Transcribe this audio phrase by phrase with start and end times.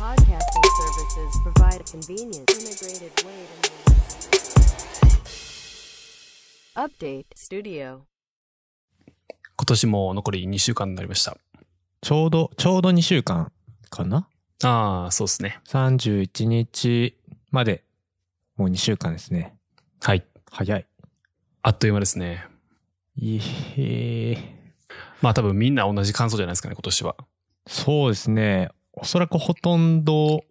[0.00, 4.40] podcasting services provide a convenient, integrated way to
[6.74, 7.98] Update Studio.
[9.56, 11.36] 今年も残り2週間になりました。
[12.00, 13.52] ちょうど、ちょうど2週間
[13.90, 14.26] かな？
[14.64, 15.60] ああ、そうですね。
[15.68, 17.14] ?31 日
[17.50, 17.84] まで、
[18.56, 19.54] もう2週間ですね。
[20.00, 20.24] はい。
[20.50, 20.86] 早い。
[21.60, 22.46] あっという間ですね。
[23.16, 23.38] い
[23.76, 24.38] え
[25.20, 27.16] まあ多分みんな同じ感想じゃないですかね、今年は。
[27.66, 28.70] そうですね。
[29.00, 30.44] おそらくほとんど、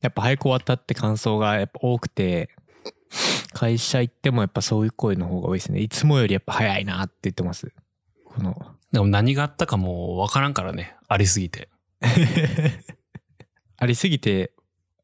[0.00, 2.50] やっぱ早く終わったって感想がやっぱ多くて、
[3.52, 5.80] 会社行ってもやっぱそういう声の方が多いですね。
[5.80, 7.72] いつもよりやっぱ早いなって言ってます。
[8.24, 8.56] この、
[8.90, 11.68] でも何があったかもわからんからね、ありすぎて。
[13.78, 14.52] ありすぎて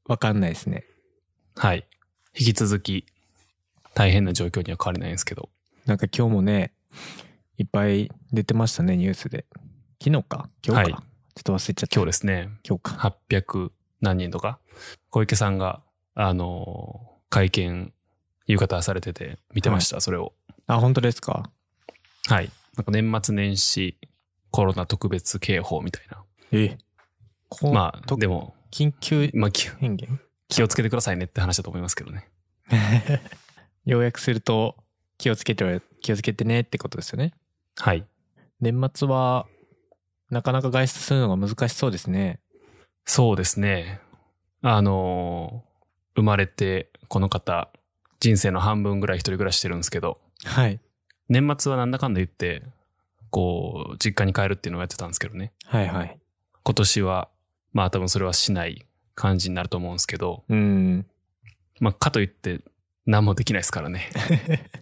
[0.05, 0.85] わかんないですね。
[1.55, 1.87] はい。
[2.37, 3.07] 引き続き、
[3.95, 5.51] 大変な状況には変わりないんですけど。
[5.87, 6.73] なんか今日もね、
[7.59, 9.47] いっぱい出てましたね、ニュースで。
[10.03, 10.51] 昨日か？
[10.67, 11.08] 今日か、はい
[11.39, 11.95] ちょっと忘れちゃった。
[11.95, 13.15] 今日ですね、今日か。
[13.31, 14.59] 800何人とか、
[15.11, 15.83] 小池さんが、
[16.15, 17.93] あのー会見、
[18.47, 20.33] 夕方されてて、見てました、それを。
[20.67, 21.51] あ、本当ですか？
[22.27, 22.51] はい。
[22.77, 23.99] なんか年末年始、
[24.51, 26.25] コロナ特別警報みたいな。
[26.51, 26.77] え
[27.73, 30.21] まあ、とでも、緊急まあ、き宣言？
[30.49, 32.29] 気をつけてくださいねって話だと思いますけどね。
[33.87, 34.75] 要約すると、
[35.19, 37.35] 気をつけて、気をつけてねってことですよね。
[37.77, 38.05] はい。
[38.61, 39.47] 年末は、
[40.31, 42.41] なかなか外出するのが難しそうですね。
[43.05, 44.01] そうですね。
[44.63, 45.69] あのー
[46.17, 47.71] 生まれて、この方、
[48.19, 50.81] 人生の半分ぐらい一人暮らししてるんですけど、はい。
[51.29, 52.65] 年末はなんだかんだ言って、
[53.31, 55.53] こう、実家に帰るっていうのをやってたんですけどね。
[55.65, 56.19] はいはい。
[56.65, 57.29] 今年は、
[57.73, 58.85] まあ多分それはしない
[59.15, 61.07] 感じになると思うんですけど、うん。
[61.79, 62.63] まあかといって、
[63.07, 64.11] 何もできないですからね。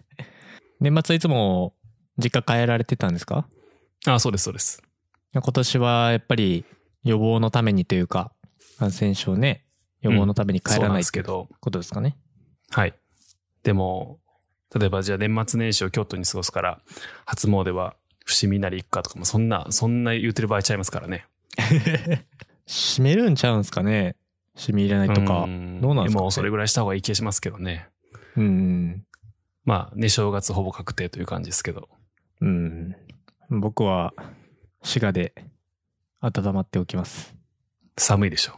[0.81, 1.75] 年末はいつも
[2.17, 3.47] 実家帰られてたんですか？
[4.07, 4.81] ああ、そうです、そうです。
[5.41, 6.65] 今年はやっぱり
[7.03, 8.31] 予防のためにというか、
[8.77, 9.65] 感染症ね、
[10.01, 12.17] 予防のために帰らないっていうですけど、ことですかね。
[12.69, 12.93] はい。
[13.63, 14.19] でも、
[14.77, 16.81] 例えばじゃあ年末年始を京都に過ごすから、
[17.25, 21.25] 初詣は伏見なり行くかとかも、そんな、そんな言うてる場合ちゃいますからね。
[22.67, 24.15] 閉めるんちゃうんですかね
[24.55, 25.45] 閉め入れないとか。
[25.45, 27.87] んどうなんですかねもうそれぐらいした方がいい気がしますけどね。
[28.35, 29.05] うん。
[29.63, 31.89] まあ、ね、正月ほぼ確定という感じですけど。
[32.41, 32.95] うん。
[33.49, 34.13] 僕は
[34.87, 35.33] 滋賀で
[36.21, 37.35] 温まっておきます。
[37.97, 38.53] 寒いでしょ。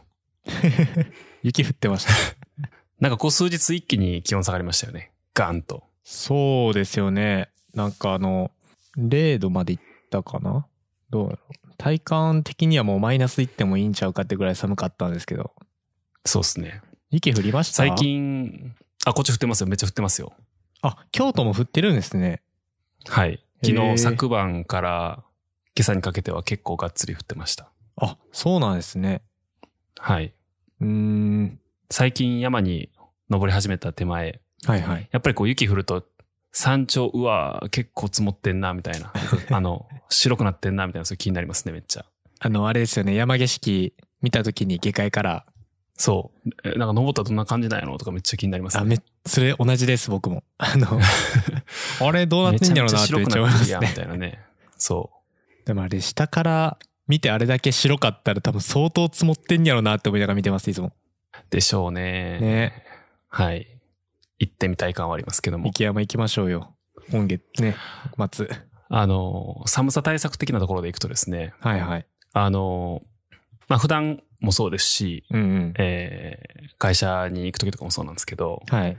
[1.42, 2.12] 雪降ってました。
[3.00, 5.10] なんかこう数日一気に気温下がりましたよね。
[5.34, 5.82] ガンと。
[6.04, 7.50] そうですよね。
[7.74, 8.52] なんかあの、
[8.96, 10.66] 0度まで行ったかな？
[11.10, 11.74] どうやろう？
[11.76, 15.52] 体感的にはもうマイナス行ってもいいんちゃうかってぐらい寒かったんですけど。
[16.24, 16.80] そうですね。
[17.10, 17.78] 雪降りました？
[17.78, 17.94] 最。
[17.96, 19.66] 近、あ、こっち降ってますよ。
[19.66, 20.32] めっちゃ降ってますよ。
[20.82, 22.40] あ、京都も降ってるんですね。
[23.08, 23.44] はい。
[23.64, 25.24] 昨日、昨晩から
[25.76, 27.70] 今朝にかけては結構がっつり降ってました。
[27.96, 29.22] あ、そうなんですね。
[29.98, 30.32] はい。
[30.80, 31.60] うーん。
[31.90, 32.90] 最近山に
[33.28, 35.08] 登り始めた手前、はいはい。
[35.10, 36.04] やっぱりこう雪降ると
[36.52, 39.12] 山頂、うわ結構積もってんな、みたいな。
[39.50, 42.04] あの、白くなってんな、みたいな、そういう気になりますね、めっちゃ。
[42.40, 43.14] あの、あれですよね。
[43.14, 45.46] 山景色見た時に下界から、
[45.96, 46.50] そう。
[46.64, 48.96] えなんか登ったらどんな感じなんやろとかめっちゃ気になります、あ、ね。
[48.96, 50.42] め、それ同じです、僕も。
[50.58, 50.98] あの、
[52.00, 53.92] あれどうなってんやろうなってめっちゃ思いますみね。
[53.94, 54.40] たいなね。
[54.78, 55.10] そ
[55.70, 60.88] でもあれ、下から見てあれだけ白かったら多分相当積もってんやろうなって思いながら見てます、いつも。
[60.88, 60.92] う。
[61.48, 62.40] でしょうね。
[62.40, 62.84] ね。
[63.28, 63.68] はい。
[64.40, 65.66] 行ってみたい感はありますけども。
[65.68, 66.74] 雪山行きましょうよ。
[67.12, 67.76] 今月ね、
[68.32, 68.48] 末。
[68.88, 72.06] あの、寒さ対策的なところで行くとですね、はいはい。
[72.32, 73.00] あの、
[73.68, 75.74] まあ普段もそうですし、うんうん。
[75.78, 78.96] えー会社に行く時とかもそうなんですけど、はい。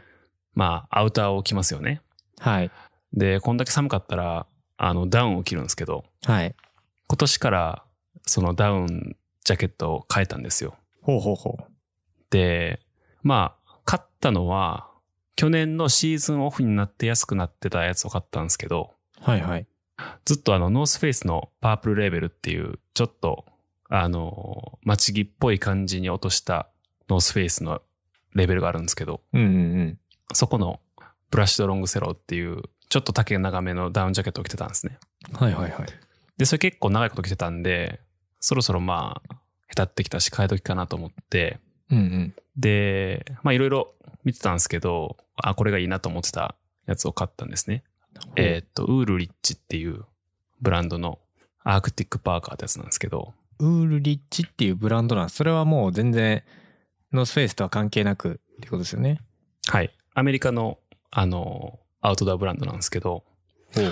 [0.53, 2.01] まあアウターを着ますよね。
[2.39, 2.71] はい。
[3.13, 4.45] で、こんだけ寒かったら、
[4.83, 6.55] あの、ダウンを着るんですけど、はい。
[7.07, 7.83] 今年から
[8.25, 10.75] そのダウンジャケットを変えたんですよ。
[11.03, 11.63] ほうほうほう。
[12.31, 12.79] で、
[13.21, 14.89] まあ、買ったのは、
[15.35, 19.67] 去年のシーズンオフになって安くなってたやつを買ったんですけど、はいはい。
[20.25, 23.45] ずっとあの、ノースフェイスのパープルレーベルっていう、ちょっと、
[23.87, 26.69] あの、街着っぽい感じに落とした
[27.07, 27.83] ノースフェイスの
[28.33, 29.99] レベルがあるんですけど、うんうんうん。
[30.33, 30.79] そこの
[31.29, 34.99] ブラッシュドロングセローっていう、ちょっと丈長めのダウンジャケットを着てたんですね。
[35.31, 35.87] はいはいはい。
[36.35, 38.01] で、それ結構長いこと着てたんで、
[38.41, 39.35] そろそろまあ、
[39.69, 42.33] へたってきたし、変え時かなと思って、うんうん。
[42.57, 43.93] で、まあいろいろ
[44.25, 46.55] 見てたんですけど、あ、これがいいなと思ってた
[46.85, 47.85] やつを買ったんですね。
[48.35, 50.03] えーっと、ウールリッチっていう
[50.59, 51.19] ブランドの
[51.63, 55.37] アークティックパーカーってやつなんですけど、ウールリッチっていうブランドなんです。
[55.37, 56.43] それはもう全然、
[57.13, 59.21] ノースフェイスとは関係なくってことですよね。
[59.67, 59.89] はい。
[60.13, 60.77] アメリカの、
[61.09, 63.23] あの、アウトドアブランドなんですけど。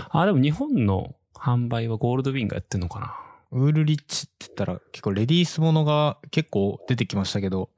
[0.09, 3.15] あ、でも日本の販売はゴールドウィンがやってんのかな？
[3.51, 7.69] ウールリッチって言ったら結構レディースものが結構出てきましたけど、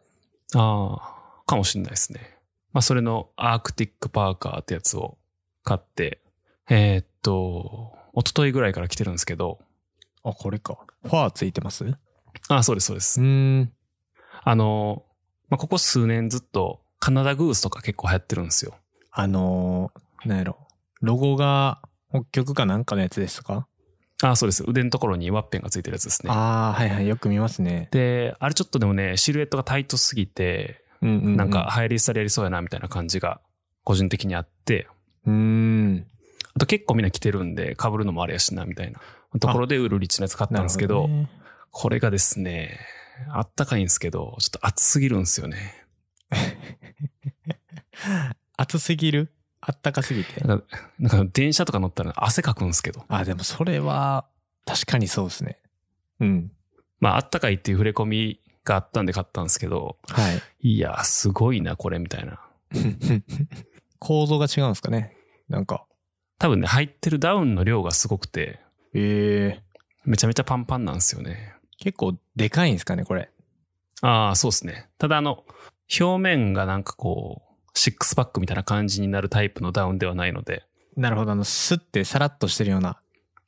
[0.55, 2.37] ああ、かもしれないですね。
[2.73, 5.17] まあ、それのアークティックパーカーってやつを
[5.63, 6.21] 買って、
[6.69, 9.59] えーっと、一昨日ぐらいから来てるんですけど、
[10.23, 10.77] あ、これか。
[11.03, 11.85] ファーついてます？
[11.85, 11.99] う
[12.49, 13.21] ああ、そうです、そうです。
[13.21, 13.23] ー
[13.61, 13.71] ん。
[14.43, 15.03] あの、
[15.49, 18.73] まあ、ここ数年ずっとカナダグースとか結構流行ってるんですよ。
[19.11, 20.67] あのー、なんやろ。
[21.01, 23.67] ロゴが北極かなんかのやつですか、
[24.21, 24.63] ああ、そうです。
[24.67, 26.31] 腕のところにワッペンがついてるやつですね。
[26.31, 27.07] ああ、はいはい。
[27.07, 27.89] よく見ますね。
[27.91, 31.37] で、あれちょっとでもね、シルエットがタイトすぎて、うんうん、うん。
[31.37, 33.41] なんか、り廃りやりそうやなみたいな感じが
[33.83, 34.87] 個人的にあって、
[35.25, 36.05] うーん。
[36.53, 38.99] あと結構みんな着てるんで、被るのもあれやしな、みたいな
[39.39, 41.29] ところでウールリッチのやつ買ったんですけど、なるほね
[41.71, 42.79] これがですね、
[43.29, 45.85] あったかいんですけど、ちょっと暑すぎるんですよね。
[48.57, 49.31] 暑すぎる？
[49.61, 50.41] あったかすぎて。
[50.41, 53.05] なんか、電車とか乗ったら汗かくんですけど。
[53.07, 54.25] あ、でもそれは、
[54.65, 55.57] 確かにそうですね。
[56.19, 56.51] うん。
[56.99, 60.31] まあ、あったかいっていう触れ込みがあったんで買ったんですけど、は
[60.63, 60.69] い。
[60.75, 62.39] いや、すごいな、これ、みたいな。
[63.99, 65.15] 構造が違うんですかね。
[65.47, 65.85] なんか。
[66.39, 68.59] 多分ね、入ってるダウンの量がすごくて、
[68.93, 69.63] ええ
[70.05, 71.53] めちゃめちゃパンパンなんですよね。
[71.77, 73.29] 結構でかいんですかね、これ。
[74.01, 74.89] ああ、そうですね。
[74.97, 75.45] ただあの、
[75.99, 80.63] 表面がなんかこう、シックスパックみたいな感じになるタイプのダウンではないので、
[80.97, 81.31] なるほど。
[81.31, 82.99] あの、スッてさらっとしてるような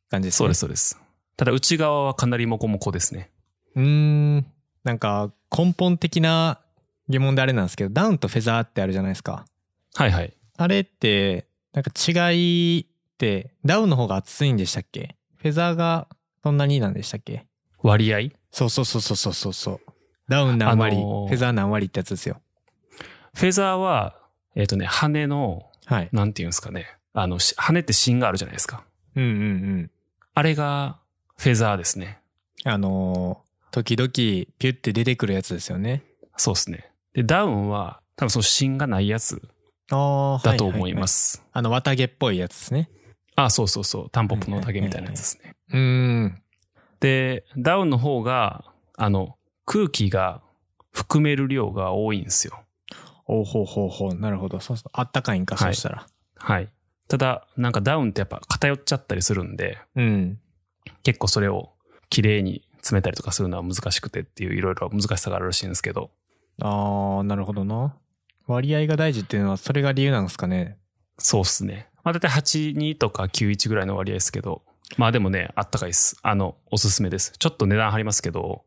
[0.09, 0.37] 感じですね。
[0.37, 0.99] そうです、そうです。
[1.35, 3.31] ただ内側はかなりモコモコですね。
[3.75, 3.83] うー
[4.37, 4.45] ん。
[4.83, 6.61] なんか、根本的な
[7.09, 9.45] 疑問であれなんですけど、ダウンとフェザーってあるじゃないですか。
[9.95, 10.33] はいはい。
[10.57, 12.85] あれって、なんか違いっ
[13.17, 15.17] て、ダウンの方が厚いんでしたっけ？
[15.35, 16.07] フェザーが
[16.43, 17.45] そんなになんでしたっけ？
[17.81, 18.29] 割合？
[18.51, 19.79] そうそうそうそうそうそうそう。
[20.29, 22.39] ダウン何割、あのーフェザー何割ってやつですよ。
[23.35, 24.15] フェザーは、
[24.56, 26.09] えっ、とね、羽の、はい。
[26.12, 26.97] なんていうんですかね。
[27.13, 28.83] あの、し羽って芯があるじゃないですか。
[29.15, 29.33] うんうんう
[29.83, 29.91] ん。
[30.33, 31.00] あれが、
[31.38, 32.19] フェザーですね。
[32.63, 36.03] あのー時々ピュって出てくるやつですよね。
[36.38, 36.91] そうですね。
[37.13, 39.41] で、ダウンは、多分その芯がないやつ
[39.89, 40.47] ああ、。
[40.47, 41.44] だと思いますす。
[41.51, 42.91] あの、綿毛っぽいやつですね。
[43.35, 44.09] あ、そうそうそう。
[44.12, 45.56] タンポポの竹みたいなやつですね。
[45.71, 45.80] うー
[46.25, 46.41] ん。
[47.00, 48.63] で、ダウンの方が、
[48.95, 50.41] あの、空気が
[50.91, 52.63] 含める量が多いんですよ。
[53.25, 54.15] おうほうほうほう。
[54.15, 54.59] なるほど。
[54.59, 54.89] そうそう。
[54.93, 56.05] あったかいんか、はいそうしたら。
[56.35, 56.69] はい。
[57.07, 60.39] ただ、なんかダウンってやっぱ偏っちゃったりするんで、うん。
[61.03, 61.71] 結構それを
[62.09, 66.11] 綺麗に詰めたりとかするのは難しくてっていういろいろ難しさがあるらしいんですけど、
[66.61, 67.95] ああ、なるほどな。
[68.45, 70.77] 割合が大事っていうのは、それが理由なんですかね。
[71.17, 71.89] そうっすね。
[72.03, 74.63] まあ大体82とか91ぐらいの割合ですけど、
[74.97, 76.17] まあでもね、あったかいです。
[76.21, 77.33] あの、おすすめです。
[77.39, 78.65] ちょっと値段張りますけど、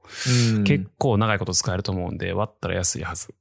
[0.54, 0.64] うん。
[0.64, 3.34] 結構長いこと使えると思うんで、割ったら安いはず。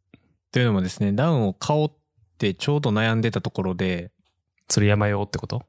[0.56, 1.92] というのもですね、ダウンを買おうっ
[2.38, 4.14] てちょうど悩んでたところで、
[4.70, 5.64] それ山用ってこと？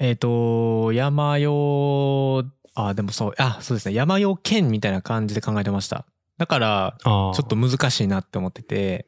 [0.00, 2.42] えっ、と、山用、
[2.74, 6.04] あ、でもそう、あ、そうですね、山用兼みたいな感じで考えてました。
[6.36, 6.96] だから。
[7.04, 9.06] ちょっと難しいなって思ってて、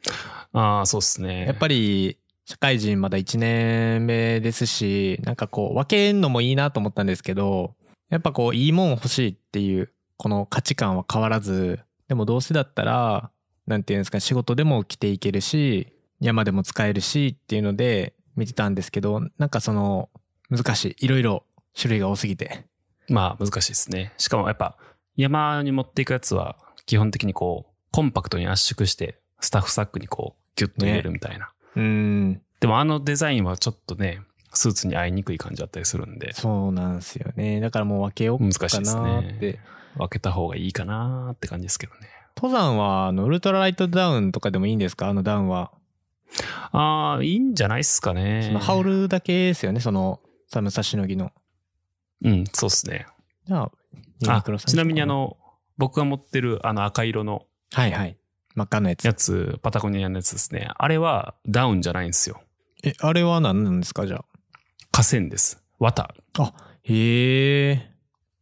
[0.53, 1.45] ああ、そうっすね。
[1.45, 7.75] やっぱり、社会人まだ1年目ですし、なんかこう、分けんのもいいなと思ったんですけど、
[8.11, 13.33] やっぱこう、いいもん欲しいっていう、この価値観は変わらず、でもどうせだったら、
[13.67, 20.09] なんていうんですか、仕事でも着ていけるし、山でも使えるしっていうので見てたんですけど、なんかその、
[20.51, 21.05] 難しい。
[21.07, 21.45] いろいろ
[21.79, 22.65] 種類が多すぎて。
[23.09, 24.13] まあ難しいですね。
[24.19, 24.77] しかもやっぱ
[25.17, 31.51] 山に持っていくやつは基本的にこうコンパクトに圧縮してスタッフサックにこうギュッと入れるみたいな。
[31.77, 37.61] うーん、でもあのデザインはちょっとね、スーツに合いにくい感じだったりするんで、そうなんですよね。
[37.61, 39.53] だからもう分けよう難しいかですなって。
[39.53, 39.61] ね。
[39.97, 42.09] 分けた方がいいかなって感じですけどね。
[42.37, 45.09] 登山は、あの、ウルトラライトダウンとかでもいいんですか？
[45.09, 45.73] あのダウンは。
[46.73, 48.45] ああ、いいんじゃないっすかね。
[48.49, 51.33] その羽織るだけですよね、その寒さしのぎの。
[52.23, 53.07] うん、そうっすね。
[53.47, 53.71] じゃあ、
[54.21, 55.37] ユあニクロさんちなみにあ、の、
[55.79, 58.17] 僕が持ってるあの赤色のはいはい。
[58.55, 59.05] 真っ赤のやつ。
[59.07, 60.69] やつ、パタゴニアのやつですね。
[60.75, 62.41] あれはダウンじゃないんですよ。
[62.85, 64.25] え、あれは何なんですかじゃ
[64.93, 65.63] 河川です。
[65.79, 66.15] 綿。
[66.39, 66.55] あ。
[66.83, 67.91] へえ。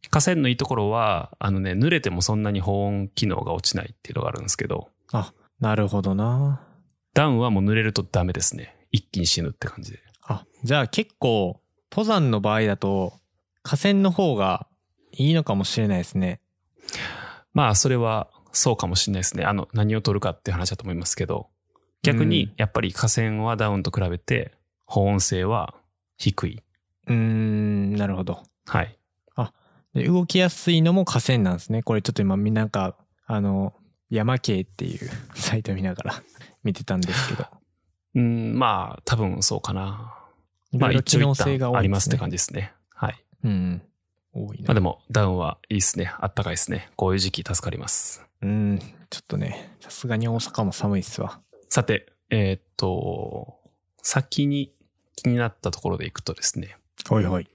[0.09, 6.61] 河川のいいところは、あのね、濡れてもそんなに保温機能が落ちないっていうのがあるんですけど、あ、なるほどな。
[7.13, 8.75] ダウンはもう濡れるとダメですね。
[8.91, 9.99] 一気に死ぬって感じで。
[10.23, 13.13] あ、じゃあ結構、登山の場合だと、
[13.63, 14.67] 河川の方が
[15.11, 16.41] いいのかもしれないですね。
[17.53, 19.45] まあ、それはそうかもしれないですね。
[19.45, 21.47] あの、何を取るかっていう話だと思いますけど、
[22.03, 24.51] 逆うんに、やっぱり河川はダウンと比べて、
[24.85, 25.73] 保温性は
[26.17, 26.63] 低い。
[27.07, 28.43] うーん、なるほど。
[28.65, 28.97] はい。
[29.95, 31.81] で動きやすいのも河川なんですね。
[31.81, 33.73] これちょっと今みんななんか、あの、
[34.09, 36.23] 山系っていう サイト見ながら
[36.63, 37.47] 見てたんですけど。
[38.15, 40.13] うん、まあ、多分そうかな。
[40.73, 42.73] まあ、一応一旦ありますって感じですね。
[42.93, 43.23] はい。
[43.43, 43.81] うん。
[44.33, 44.67] 多いな。
[44.67, 46.13] まあでも、ダウンはいいっすね。
[46.19, 46.89] あったかいっすね。
[46.97, 48.25] こういう時期助かります。
[48.41, 51.39] うん、ちょっとね、さすがに大阪も寒いっすわ。
[51.69, 53.59] さて、えーっと、
[54.01, 54.73] 先に
[55.15, 56.77] 気になったところでいくとですね、
[57.09, 57.47] はいはい。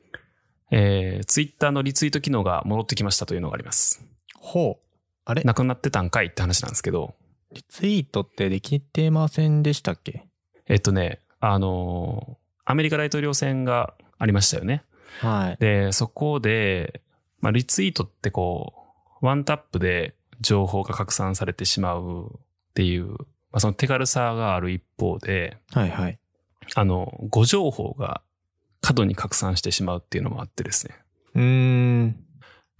[0.71, 4.05] えー、ツイッターのリツイート機能が戻ってきましたというのがあります。
[4.37, 4.97] ほう。
[5.25, 5.43] あれ？
[5.43, 7.15] なくなってたんかいって話なんですけど、
[7.53, 10.27] リツイートってできてませんでしたっけ？
[10.67, 14.85] えっとね、あのーアメリカ大統領選がありましたよね。
[15.19, 15.57] はい。
[15.59, 17.01] で、そこで、
[17.41, 18.75] まあ、リツイートってこ
[19.21, 22.41] う、ワンタップで情報が拡散されてしまうっ
[22.75, 23.17] ていう、ま
[23.55, 26.19] あ、その手軽さがある一方で、はいはい。
[26.77, 28.23] あの、誤情報が
[28.81, 30.95] 過度に拡散してしまうっていうのもあってですね。
[31.35, 32.17] うーん。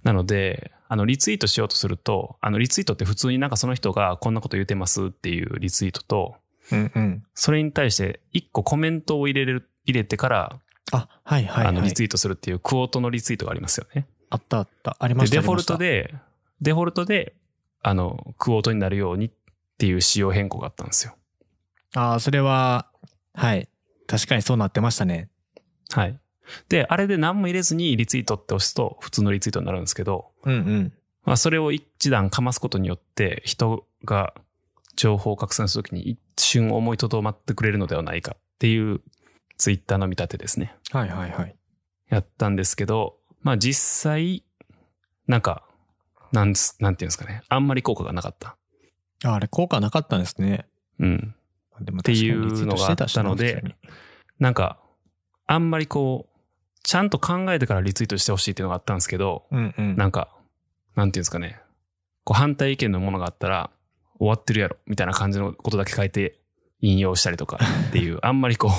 [0.03, 6.35] なので、あの、リツイートしようとすると、あの、リツイートって普通になんかその人がこんなこと言ってますっていうリツイートと、
[6.73, 7.23] うんうん。
[7.35, 10.59] それに対して一個コメントを入れれる、入れてから、
[10.93, 11.67] あ、はいはい、はい。
[11.69, 14.07] あの、リツイートするっていうクオートのリツイートがありますよね。
[14.31, 14.97] あったあった。
[14.99, 16.03] ありまで、したデフォルトで。
[16.03, 16.15] で、
[16.61, 17.35] デフォルトで、
[17.83, 19.31] あの、クオートになるようにっ
[19.79, 21.15] ていう仕様変更があったんですよ。
[21.95, 22.89] ああ、それは、
[23.35, 23.69] はい。
[24.07, 25.30] 確かにそうなってましたね。
[25.91, 26.19] はい。
[26.69, 30.93] で、あれで何も入れずにリツイートって押すと普通のリツイートになるんですけど、うんうん。
[31.25, 34.35] まあ、それを一段かますことによって、人が
[34.97, 39.01] 情報を拡散するときに一瞬思いとどまってくれるのではないかっていう
[39.59, 40.75] ツイッターの見立てですね。
[40.91, 41.55] はいはいはい。
[42.09, 44.43] やったんですけど、まあ実際、
[45.27, 45.65] なんか、
[46.33, 47.43] なんなんていうんですかね。
[47.49, 48.57] あんまり効果がなかった。
[49.25, 50.67] ああれ、効果なかったんですね。
[50.99, 51.35] うん。
[51.81, 53.65] でもっていうのがあったので
[54.39, 54.79] なんか、
[55.51, 56.39] あんまりこう、
[56.85, 59.97] ちゃんと考えてからリツイートしてほしいっていうのがあったんですけど、うんうん。
[59.97, 60.29] なんか、
[60.95, 61.61] なんていうんですかね。
[62.23, 63.71] こう反対意見のものがあったら、
[64.21, 66.39] 終わってるやろ、みたいな感じのことだけ書いて
[66.81, 68.71] 引用したりとかっていう、 あんまりこう、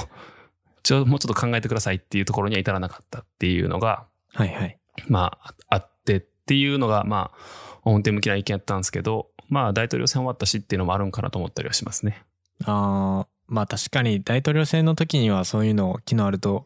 [0.82, 4.80] ちょ、もうちょっと考えてくださいっていうところには至らなかったっていうのが、はいはい。
[5.10, 12.24] まあ、あってっていうのが、まあ、表向きな意見やったんですけど、まあ、大統領選終わったしっていうのもあるんかなと思ったりはしますね。
[12.64, 16.66] ああ、まあ確かに大統領選の時にはそういうの機能あると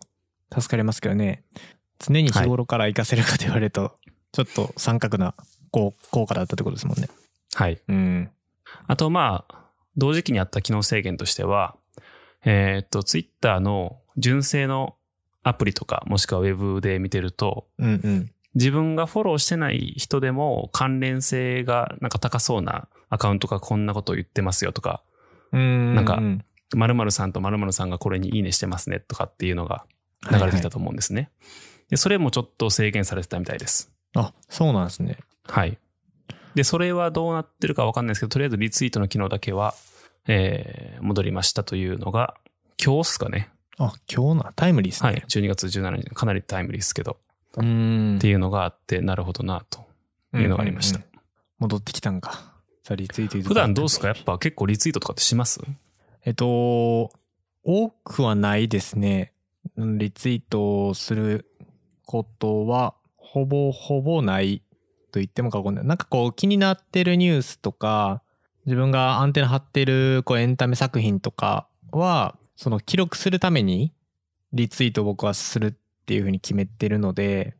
[0.54, 1.44] 助かりますけどね。
[1.98, 3.98] 常に日頃から活かせるかと言われると、
[4.32, 5.34] ちょっと三角な
[5.72, 7.10] 効効果だったってことですもんね。
[7.56, 7.82] はい。
[7.88, 8.30] うん。
[8.86, 9.65] あと、まあ、
[9.98, 11.75] 同時期にあった機能制限としては、
[12.44, 14.96] えーっと、ツイッターの純正の
[15.42, 18.32] アプリとか、もしくはウェブで見てると、うんうん。
[18.54, 25.01] 自分がフォローしてない人でも関連性がなんか高そうなアカウントがこんなことを言ってますよとか、
[25.51, 25.96] うん。
[25.96, 29.86] なんかうん〇〇さんと〇〇さんがこれにいいねしてますねとかっていうのが
[30.31, 31.29] 流れてきたと思うんですね。
[31.89, 33.91] で、それもちょっと制限されてたみたいです。
[34.15, 35.17] あ、そうなんですね。
[35.43, 35.77] はい。
[36.55, 39.75] で、それはどうなってるかわかんないですけど、とりあえずリツイートの機能だけは、
[40.27, 42.34] えー、戻りましたというのが、
[42.84, 43.50] 今日っすかね。
[43.77, 45.10] あ、今日な、タイムリーですね。
[45.10, 45.24] はい。
[45.27, 47.17] 12月17日、かなりタイムリーですけど、
[47.57, 48.17] うーん。
[48.17, 49.86] っていうのがあって、なるほどな、と
[50.34, 50.98] いうのがありました。
[50.98, 51.15] うんうんうん
[51.57, 52.53] 戻ってきたんか。
[52.84, 54.10] さあ、リツイート普段どうですか？
[54.10, 55.62] やっぱ結構リツイートとかってします？
[56.25, 57.12] えっと、
[57.63, 59.32] 多くはないですね。
[59.77, 61.46] リツイートする
[62.03, 64.63] ことは、ほぼほぼない
[65.12, 65.86] と言っても過言ない。
[65.86, 68.24] なんかこう気になってるニュースとか、
[68.65, 73.94] 自分がアンテナ張ってるこうエンタメ作品とかは、その記録するために
[74.51, 75.74] リツイートを僕はするっ
[76.08, 77.55] ていうふうに決めてるので、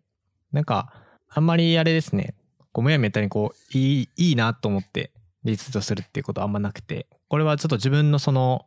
[0.52, 0.92] なんか、
[1.30, 2.34] あんまりあれですね、
[2.72, 5.12] こうむやみやったりこう、いい、いいなと思って
[5.44, 8.66] リツイートするっていうことはあんまなくて、これはちょっと自分のその、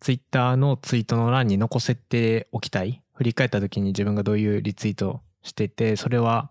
[0.00, 3.02] ツイッターのツイートの欄に残せておきたい。
[3.14, 6.50] 振り返った時に自分がどういうリツイートしてて、それは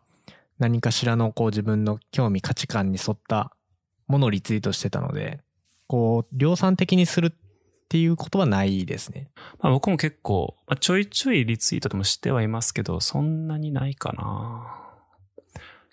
[0.60, 3.56] 何かしらのこう自分の興味価値観に沿った
[4.08, 5.40] ものをリツイートしてたので、
[5.88, 7.32] こう量産的にするっ
[7.88, 9.30] ていうことはないですね。
[9.60, 14.87] まあ僕も結構、まあ、ちょいちょいリツイートでもしてはいますけど、そんなにないかな。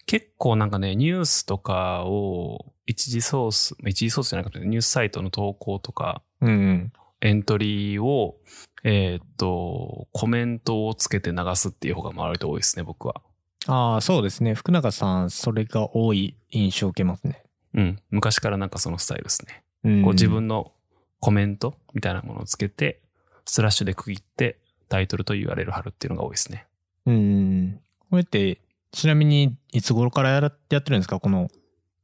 [0.07, 6.93] 結構なんかね、ニュースとかを一時ソース、まあ一時ソースじゃなくてニュースサイトの投稿とか、うんうん。
[7.21, 8.37] エントリーを、
[8.83, 13.23] えーっと、コメントをつけて流すっていう方が割と多いですね、僕は。
[13.67, 14.55] ああ、そうですね。
[14.55, 17.43] 福永さん、それが多い印象を受けますね。
[17.73, 17.99] うん。
[18.11, 19.63] 昔からなんかそのスタイルですね。
[19.85, 20.73] うん、こう自分の
[21.21, 23.01] コメントみたいなものをつけて、
[23.47, 24.59] スラッシュで区切って
[24.89, 26.67] タイトルと URL 貼るっていうのが多いですね。
[27.07, 27.81] うん。
[28.11, 28.61] これって、
[28.95, 31.21] ちなみに、いつ頃からやってるんですか？
[31.21, 31.49] この、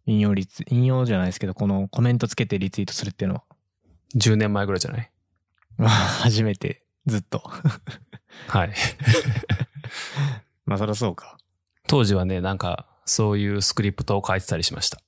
[0.06, 3.42] 引用率、引用じゃないですけど、このコメントつけてリツイートするっていうのは。
[4.16, 5.11] 10年前ぐらいじゃない？
[5.76, 7.42] ま あ初めて、ずっと。
[8.49, 8.73] はい。
[10.66, 11.38] まあ、そりゃそうか。
[11.87, 15.00] 当時はね、なんか、そういうスクリプトを書いてたりしました。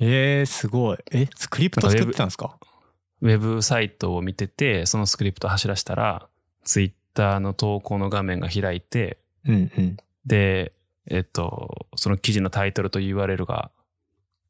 [0.00, 0.98] ええー、すごい。
[1.12, 2.58] え、スクリプト作ってたんですか？
[3.20, 6.28] ウェブサイトを見てて、そのスクリプト走らせたら、
[6.64, 9.96] ツイッターの投稿の画面が開いて、うんうん。
[10.26, 10.72] で、
[11.08, 13.70] えっと、その記事のタイトルと URL が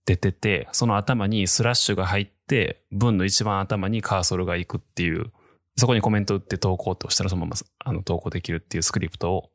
[0.04, 5.32] 出てて、その頭にスラッシュが入って、文の一番頭にカーソルが行くっていう、
[5.76, 9.50] そこにコメント打って投稿って押したらそのままあの投稿できるっていうスクリプトを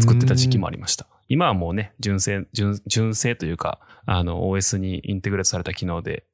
[0.00, 1.06] 作ってた時期もありました。
[1.28, 6.24] 今はもうね、純正、純純正というか、あの OS にインテグレートされた機能で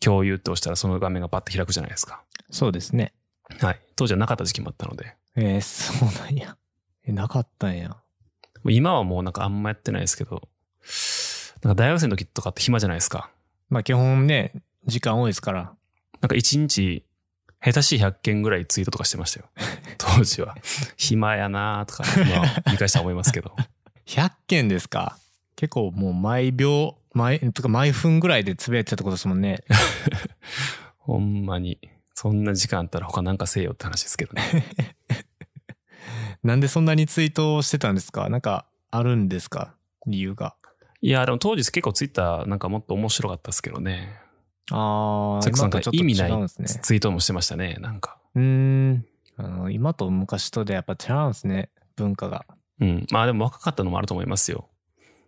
[0.00, 2.22] 共有って押したらその画面がパッと開くじゃないですか。
[2.50, 3.14] そうですね。
[3.60, 3.80] はい。
[3.96, 6.56] 当時はなかった時期もあったので、えー、そうなんや。
[7.04, 7.96] え、なかったんや。
[8.70, 10.48] 今はもうなんかあんまやってないですけど、
[11.62, 13.30] なんか大学生の時とかって暇じゃないですか。
[13.68, 14.52] まあ基本ね、
[14.86, 15.72] 時間多いですから。
[16.20, 17.04] なんか一日、
[17.62, 19.46] 下手しい100件ぐらいツイートとかしてましたよ。
[19.98, 20.56] 当時は。
[20.96, 23.54] 暇やなとか、まあ、見返したら思いますけど。
[24.06, 25.18] 100件ですか
[25.54, 29.62] 結構もう毎秒、毎、とか毎分ぐらいでつぶやいてたってことですもんね。
[30.98, 31.78] ほんまに。
[32.14, 34.42] そんな時間あったら他なんかせえよって話ですけどね。
[36.42, 38.28] なんでそんなにツイートをしてたんですか？
[38.28, 39.74] なんかあるんですか？
[40.06, 40.54] 理由が。
[41.00, 44.20] いや、でも当時結構ツイッターなんかもっと面白かったですけどね。
[44.70, 46.68] ああ、ちょっと意味ない違うんですね。
[46.68, 47.76] ツイートもしてましたね。
[47.80, 48.18] なんか。
[48.34, 48.42] うー
[48.92, 49.06] ん。
[49.36, 51.70] あの、今と昔とでやっぱ違うんですね。
[51.96, 52.44] 文化が。
[52.80, 53.06] うん。
[53.10, 54.68] まあでも若かったのもあると思いますよ。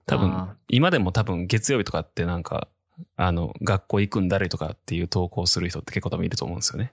[0.06, 2.68] 多分あ、今でも多分月曜日とかってなんか、
[3.16, 6.92] あの、学校行くんだれとかっていう投稿する人って結構多分いると思うんですよね。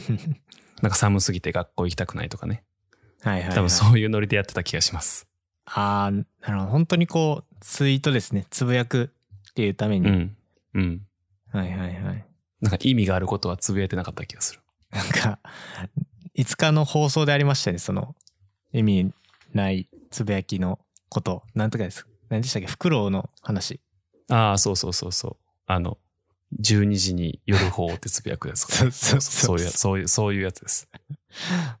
[0.82, 2.64] なんか寒すぎて学校行きたくないとかね。
[3.22, 3.54] はいはい、はい。
[3.54, 5.26] 多分そういうノリでやってた気がします。
[5.66, 6.70] ああ、なるほど。
[6.70, 8.46] 本当にこう、ツイートですね。
[8.50, 9.10] つぶやく
[9.50, 10.08] っていうために。
[10.08, 10.36] うん。
[10.74, 11.06] うん。
[11.52, 12.26] はいはいはい。
[12.60, 14.60] なんか意味があることはつぶやいてなかった気がする。
[14.90, 15.40] なんか、
[16.34, 17.78] いつかの放送でありましたね。
[17.78, 18.14] その、
[18.72, 19.12] 意味
[19.52, 21.42] ないつぶやきのこと。
[21.54, 22.06] なんとかです。
[22.28, 22.68] 何でしたっけ？
[22.68, 23.80] フクロウの話。
[24.30, 25.36] ああ、そうそうそうそう。
[25.66, 25.98] あの、
[26.60, 30.88] 12時に夜方ってつぶやくやつ そうそうそうそうそういう、そういうやつです。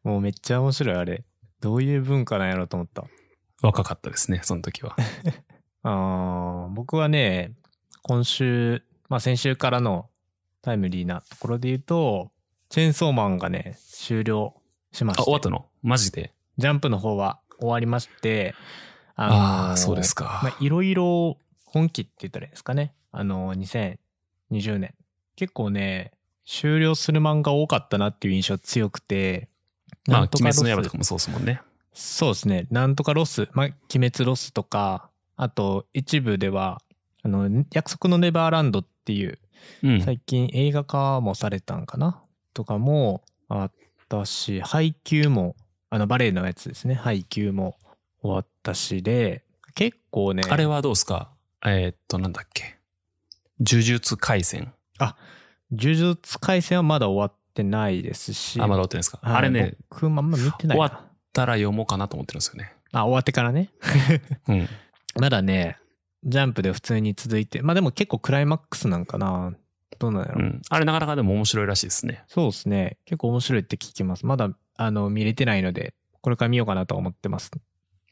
[0.04, 1.24] もうめっちゃ面白いあれ。
[1.60, 3.04] どういう文化なんやろうと思った？
[3.62, 4.96] 若かったですね、その時は。
[5.82, 7.52] あー僕はね、
[8.02, 10.10] 今週、まあ先週からの
[10.62, 12.32] タイムリーなところで言うと、
[12.68, 14.54] チェーンソーマンがね、終了
[14.92, 15.22] しまあ、した。
[15.24, 15.66] 終わったの？
[15.82, 16.34] マジで？
[16.58, 18.54] ジャンプの方は終わりまして、
[19.14, 20.40] あああー、そうですか。
[20.42, 22.94] まあ、いろいろ本気って言ったらいいんですかね。
[23.12, 23.54] あの、
[24.50, 24.94] 2020年。
[25.36, 26.12] 結構ね、
[26.44, 29.48] 終了する漫画多かったなっていう印象強くて、
[30.06, 31.60] まあ、鬼滅の刃とかもそうですもんね。
[31.92, 32.66] そうですね。
[32.70, 33.76] なんとかロス、まあ、鬼
[34.10, 36.80] 滅ロスとか、あと一部では、
[37.22, 39.38] あの、約束のネバーランドっていう、
[39.82, 40.02] うん。
[40.02, 42.22] 最近映画化もされたんかな？
[42.54, 43.72] とかもあっ
[44.08, 45.56] たし、ハイキューも、
[45.90, 46.94] あのバレーのやつですね。
[46.94, 47.76] ハイキューも
[48.22, 49.42] 終わったしで、
[49.74, 51.30] 結構ね、あれはどうですか？
[51.64, 52.75] えーっと、なんだっけ？
[53.60, 54.72] 呪術廻戦。
[55.72, 60.86] 呪術廻戦はまだ終わってないですし、あ、まだ終わってないですか、はいあれね、僕もあんま見てないな。
[60.86, 62.72] 終わたら読もうかなと思ってるんですよね。
[62.92, 63.70] あ、終わってからね。
[64.48, 64.68] うん。
[65.20, 65.78] まだね、
[66.24, 69.54] ジャンプで普通に続いて、まあでも結構クライマックスなんかな。
[69.98, 70.62] どうなんやろ、うん。
[70.68, 72.24] あれなかなかでも面白いらしいですね。
[72.28, 72.98] そうですね。
[73.06, 74.26] 結構面白いって聞きます。
[74.26, 77.50] まだ、あの、見れてないので、これから見ようかなとは思ってます。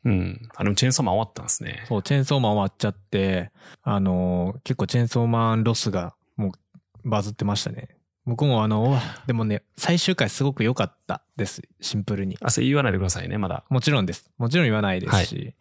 [0.04, 0.48] うん。
[0.54, 1.84] あチェーンソーマン終わったんですね。
[1.88, 3.50] そう、チェーンソーマン終わっちゃって、
[3.82, 7.88] あのー結構チェーンソーマンロスがもうバズってましたね。
[8.26, 11.62] 僕もあの、でもね、最終回すごく良かったです。
[11.80, 12.38] シンプルに。
[12.40, 13.64] あ、それ言わないでくださいね、まだ。
[13.68, 14.30] もちろんです。
[14.38, 15.54] もちろん言わないですし、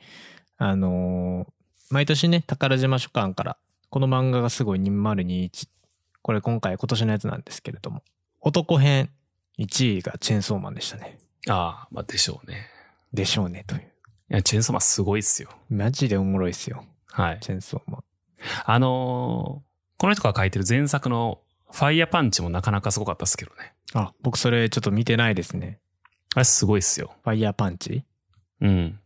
[0.57, 1.53] あのー
[1.89, 3.57] 毎年ね、宝島書館から、
[3.89, 5.67] この漫画がすごい2021。
[6.23, 8.01] これ今回今年のやつなんですけれども、
[8.41, 9.09] 男編
[9.59, 11.19] 1位がチェーンソーマンでしたね。
[11.49, 12.67] ああ、まあでしょうね。
[13.13, 13.92] でしょうね、という。
[14.29, 15.49] いや、チェーンソーマンすごいっすよ。
[15.69, 16.85] マジでおもろいっすよ。
[17.07, 17.39] はい。
[17.41, 18.03] チェーンソーマン。
[18.65, 21.39] あのーこの人が書いてる前作の
[21.71, 23.73] ファイヤーパンチもなかなかすごかったですけどね。
[23.93, 25.79] あ、僕それちょっと見てないですね。
[26.35, 27.15] あれすごいっすよ。
[27.23, 28.03] ファイヤーパンチ？
[28.59, 28.99] うん。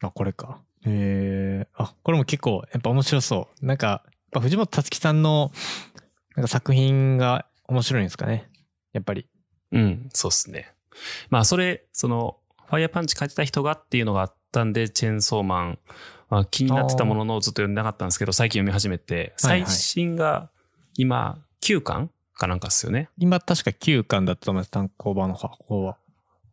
[0.00, 0.60] あ、これか。
[0.86, 1.68] へえ。
[1.74, 3.66] あ、これも結構やっぱ面白そう。
[3.66, 5.50] なんか、やっぱ藤本つ樹さんの
[6.36, 8.48] なんか作品が面白いんですかね。
[8.92, 9.26] やっぱり。
[9.72, 10.72] うん、そうっすね。
[11.30, 15.78] まあ、それ、その、ファイヤーパンチ書いてた人がっていうのがあったんで、チェーンソーマン
[16.28, 20.48] は気になってたもののずっと読んでなかったんですけど、最近読み始めて、最新が
[20.96, 23.08] 今、9巻かなんかっすよね。
[23.18, 24.70] 今確か9巻だったと思います。
[24.70, 25.96] 単行版の方は。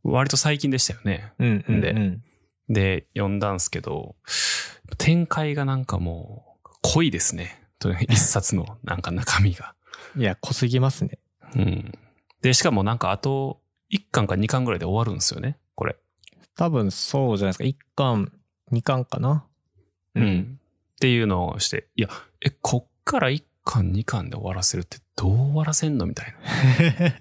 [0.04, 1.32] 割と最近でしたよね。
[1.38, 1.82] うんうん、うん。
[1.82, 2.20] で
[2.70, 4.16] で、読んだんすけど、
[4.98, 7.62] 展開がなんかもう、濃いですね。
[8.10, 9.74] 一冊のなんか中身が。
[10.16, 11.20] いや、濃すぎますね。
[11.56, 11.92] うん。
[12.42, 13.60] で、しかもなんかあと、
[13.92, 15.58] 1巻か2巻ぐらいで終わるんですよね。
[15.76, 15.98] これ。
[16.56, 17.64] 多分そうじゃないですか。
[17.64, 18.32] 1巻、
[18.72, 19.46] 2巻かな。
[20.16, 20.60] うん。
[20.96, 22.10] っていうのをして、いや、
[22.42, 26.34] え、こっから1巻2巻で終わらせるってどう終わらせんのみたい
[27.00, 27.08] な。
[27.10, 27.14] っ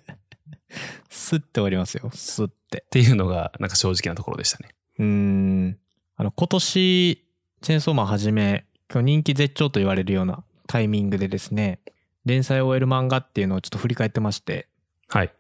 [1.08, 2.10] スッて終わりますよ。
[2.14, 2.84] スッて。
[2.90, 4.74] ていうのが、なんか正直なところでしたね。
[4.98, 5.78] うーん。
[6.16, 7.24] あの、今年
[7.62, 11.80] チェーンソーマンはじめ、今日人気絶頂と言われるようなタイミングでですね、
[12.24, 14.68] 連載を終える漫画っていうのをちょっと振り返ってまして、
[15.08, 15.32] はい。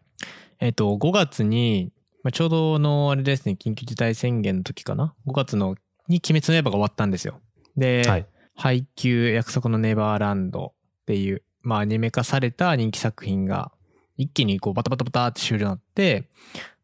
[0.58, 5.76] えっ、と、5月に、まあ、ちょうどのあれですね、緊急事態宣言の時かな ?5 月の
[6.08, 7.40] に鬼滅の刃が終わったんですよ。
[7.76, 8.26] で、はい。
[8.54, 13.72] 配給約束のネバーランドっていう、まあアニメ化された人気作品が
[14.16, 16.28] 一気にこうバタバタバタって終了になって、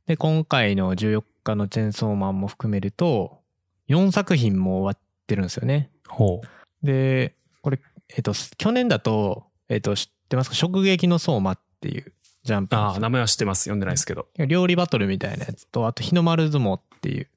[0.07, 3.40] で、今回の14日のチェーンソーマンも含めると、
[3.88, 5.90] 4作品も終わってるんですよね。
[6.09, 6.87] ほう。
[6.87, 10.57] で、これ、えっ、と、去年だと、えっ、と、知ってますか？
[10.66, 12.12] 直撃の相馬っていう
[12.47, 13.65] ジャンプのああ、名前は知ってます。
[13.65, 14.29] 読んでないですけど。
[14.47, 17.29] 料理バトルみたいなやつと、あと日の丸相撲っていう、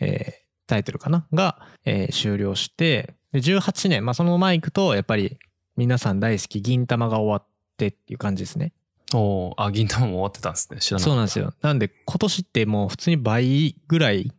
[0.00, 1.24] えータイトルかな？
[1.32, 5.38] が、えー終了して、で18年、まあそのまま行くと、やっぱり
[5.76, 8.72] 皆さん大好き銀玉が終わってっていう感じですね。
[9.14, 10.80] おーあ、銀玉も終わってたんですね。
[10.80, 11.10] 知らなかった。
[11.10, 11.54] そうなんですよ。
[11.62, 14.32] なんで今年ってもう普通に倍ぐらい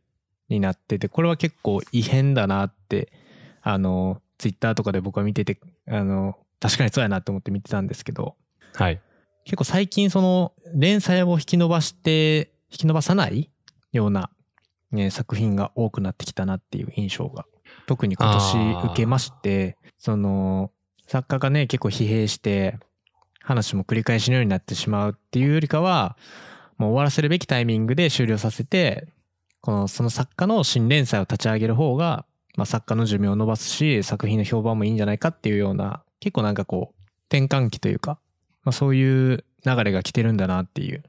[0.50, 3.14] になってて、これは結構異変だなって、
[3.62, 8.36] あの、ツイッターとかで僕は見てて、あの、確かにそうやなって思って見てたんですけど、
[8.74, 9.00] はい。
[9.48, 13.50] 結構最近その連載を引き伸ばして引き伸ばさない
[13.94, 14.30] ような、
[14.92, 17.46] ね、作品が多くなってきたなっていう印象が
[17.86, 20.72] 特に今年受けましてその
[21.08, 22.78] 作家がね結構疲弊して
[23.40, 26.18] 話も繰り返しのようになってしまうっていうよりかは
[26.78, 29.08] もう終わらせるべきタイミングで終了させて
[29.62, 32.26] このその作家の新連載を立ち上げる方が、
[32.58, 38.20] まあ、作家の寿命を伸ばすし作品の評判もいいんじゃないかっていうような結構なんかこう転換期というか
[38.68, 41.02] まあ、そういう流れが来てるんだなっていう。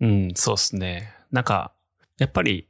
[0.00, 1.14] うん、そうですね。
[1.32, 1.72] なんか、
[2.18, 2.68] やっぱり、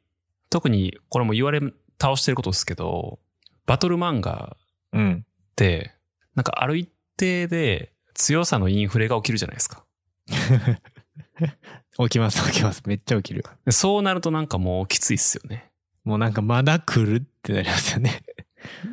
[0.51, 1.59] 特にこれも言われ
[2.01, 3.19] 倒してることですけど、
[3.67, 4.57] バトル漫画
[4.93, 5.27] うん。
[5.27, 5.97] って、
[6.37, 9.85] なんかある一定で強さのインフレが起きるじゃないですか。
[11.99, 12.85] 起きます起きます。
[12.87, 13.45] めっちゃ起きる。
[13.65, 15.73] でそうなるとなんかもうきついっすよね。
[16.05, 18.23] もうなんかまだ来るってなりますよね。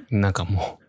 [0.09, 0.79] なんかも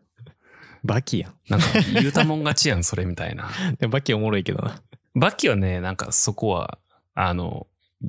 [0.84, 1.30] バキやん。
[1.30, 3.50] う、なんか言うたもん勝ちやん、それみたいな。
[3.78, 4.82] でもバキおもろいけどな。
[5.14, 6.78] バッキーはね、なんかそこは、
[7.14, 7.66] あの、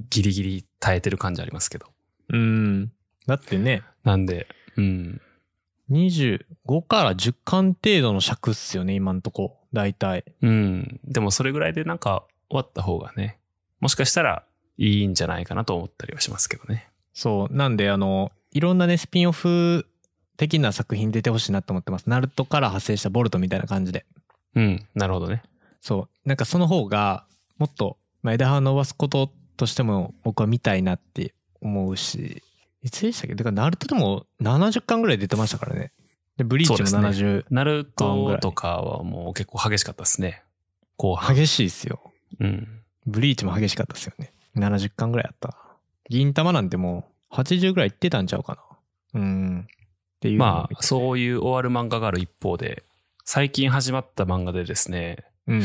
[0.10, 1.88] ギリギリ耐えてる感じありますけど。
[2.30, 2.92] うん。
[3.28, 5.22] だってね、なんで、うん。
[5.92, 9.60] 25から10巻程度の尺っすよね、今んとこ。
[9.74, 10.24] 大体。
[10.42, 11.00] うん。
[11.04, 13.40] でもそれぐらいでなんか終わった方がね、
[13.80, 14.46] もしかしたら
[14.78, 16.90] いいんじゃないかなと思ったりはしますけどね。
[17.14, 17.54] そう。
[17.56, 19.86] なんで、あの、いろんなね、スピンオフ
[20.38, 22.10] 的な作品出てほしいなと思ってます。
[22.10, 24.06] ナルトから派生したボルトみたいな感じで。
[24.56, 24.88] うん。
[24.96, 25.44] なるほどね。
[25.82, 26.28] そう。
[26.28, 27.26] なんかその方が、
[27.58, 32.42] もっと、まあ、枝葉を伸ばすこととしても僕は見たいなって思うし、
[32.82, 33.36] いつでしたっけ？
[33.36, 35.92] だから、ナルトでも70巻ぐらい出てましたからね。
[36.38, 40.44] で、ブリーチもそうです70、ナルトとかはもう結構激しかったですね。
[40.98, 41.36] 後半。
[41.36, 42.12] 激しいですよ。
[42.40, 42.82] うん。
[43.06, 44.34] ブリーチも激しかったですよね。
[44.56, 45.56] 70巻ぐらいあった。
[46.10, 48.58] 銀玉なんてもう80ぐらいいってたんちゃうか
[49.14, 49.22] な。
[49.22, 49.68] うん。
[50.24, 50.40] っていう。
[50.40, 52.84] まあ、そういう終わる漫画がある一方で、
[53.26, 55.64] 最近始まった漫画でですね、うん。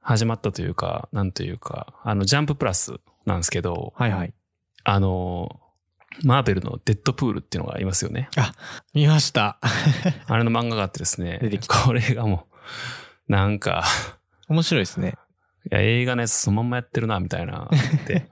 [0.00, 2.94] 始まったというか、なんというか、あの、ジャンププラス
[3.26, 4.32] なんですけど、はいはい。
[4.84, 5.60] あの、
[6.24, 8.30] マーベルのデッドプールっていうのがありますよね。
[8.94, 9.58] 見ました。
[10.26, 12.46] あれの漫画があってですね出てき、たこれがも
[13.28, 13.84] う、なんか、
[14.48, 15.16] 面白いですね。
[15.70, 17.68] いや、映画のやつそのまんまやってるな、みたいな。
[18.06, 18.28] で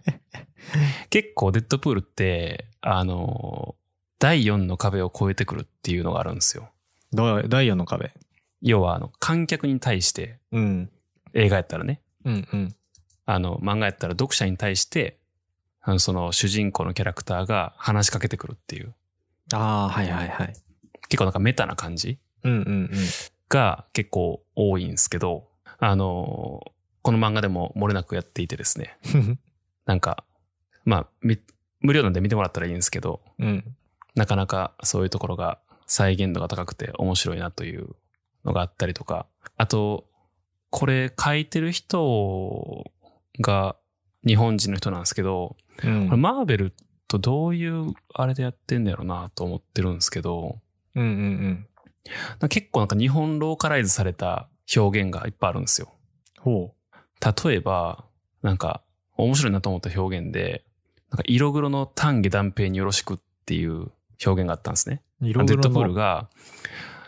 [1.10, 3.76] 結構デッドプールって、あの、
[4.20, 6.70] 第4の壁を越えてくるっていうのがあるんですよ。
[7.12, 8.12] どダイヤの壁？
[8.62, 10.90] 要は、あの、観客に対して、うん。
[11.32, 12.74] 映画やったらね、うんうん。
[13.24, 15.18] あの、漫画やったら読者に対して、
[15.80, 18.94] あの、その主人公のキャラクターが話しかけてくるっていう、
[19.52, 20.52] ああ、はいはいはい。
[21.08, 22.90] 結構なんかメタな感じうんうん
[23.48, 29.38] が結構多いんですけど、あの、この漫画でも漏れなくやっていてですね、うん。
[29.86, 30.24] なんか、
[30.84, 31.38] まあ、み
[31.80, 33.64] 無料なんで見てもらったらいいんですけど、うん。
[34.20, 37.96] なかなかそういうところが再現度が高くて面白いなという
[38.44, 39.24] のがあったりとか、
[39.56, 40.04] あと、
[40.68, 42.84] これ書いてる人
[43.40, 43.76] が
[44.26, 46.74] 日本人の人なんですけど、うんこれマーベル
[47.08, 50.58] とどういうあれでやってんだろうなと思ってるんですけど、
[50.94, 51.66] うんうん
[52.40, 52.48] うん。
[52.50, 55.94] 結構なんか日本ローカライズされた表現がいっぱいあるんですよ。
[56.40, 56.74] ほ
[57.44, 58.04] 例えば、
[58.42, 58.82] なんか
[59.16, 60.62] 面白いなと思った表現で、
[61.10, 63.90] なんか色黒の丹下断平によろしくっていう
[64.24, 65.02] 表現があったんですね。
[65.22, 65.28] う。
[65.28, 66.28] 色デッドプールが、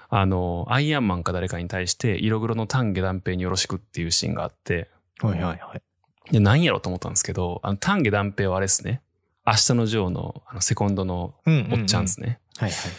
[0.09, 6.33] あの、アイアンマンか誰かに対して色黒の丹下断平によろしくっていうシーンがあって、はいはいはい。
[6.33, 9.03] で、何やろうと思ったんですけど、あの、丹下断平はあれですね。
[9.47, 11.81] 明日のジョーの、あの、セコンドのうんうん、うん。
[11.81, 12.39] おっちゃんですね。
[12.59, 12.93] はいはいはい。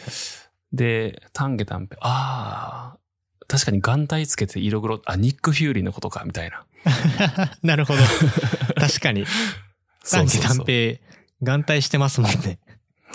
[0.73, 2.97] で、丹下断平、ああ、
[3.47, 6.65] 確かに眼帯つけて色黒、あ、ニック・フューリーのことか、みたいな。
[7.62, 7.99] なるほど。
[8.76, 9.26] 確かに。
[10.04, 10.99] そう短期そうそう短平、
[11.43, 12.60] 眼帯してますもんね。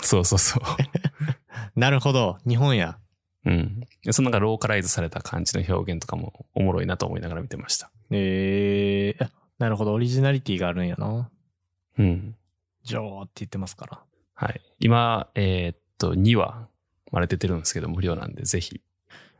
[0.01, 0.63] そうそうそう。
[1.79, 2.37] なるほど。
[2.47, 2.97] 日本や。
[3.45, 3.81] うん。
[4.03, 7.91] でそのなんかローカライズされた感じの表現とかもおもろいなと思いながら見てました。
[8.11, 9.93] えー、あなるほど。
[9.93, 11.29] オリジナリティがあるんやな。
[11.97, 12.35] うん。
[12.83, 13.99] ジョーって言ってますから。
[14.33, 14.61] はい。
[14.79, 16.67] 今、えーっと、2話
[17.11, 18.81] まで出てるんですけど、無料なんで、ぜひ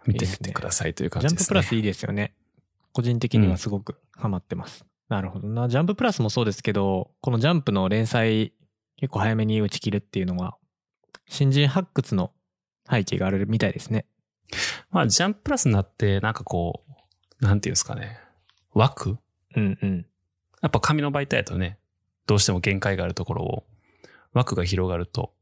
[0.06, 1.44] 見てみてくださいという感ジじですね。
[1.44, 2.34] ャンププラスいいですよね。
[2.92, 4.86] 個人的にはすごくハマってます。
[5.08, 5.70] なるほどな。
[5.70, 8.52] ジャンププラスもそうですけど、このジャンプの連載
[9.00, 10.58] 結構早めに打ち切るっていうのは、
[11.26, 12.34] 新人発掘の
[12.90, 14.06] 背景があるみたいですね。
[14.92, 16.84] まあ、ジャンププラスになって、なんかこ
[17.42, 18.20] う、なんていうんですかね。
[18.74, 19.18] 枠？
[19.56, 20.06] うんうん。
[20.62, 21.78] やっぱ紙の媒体だとね、
[22.28, 23.64] どうしても限界があるところを、
[24.34, 25.34] 枠が広がると、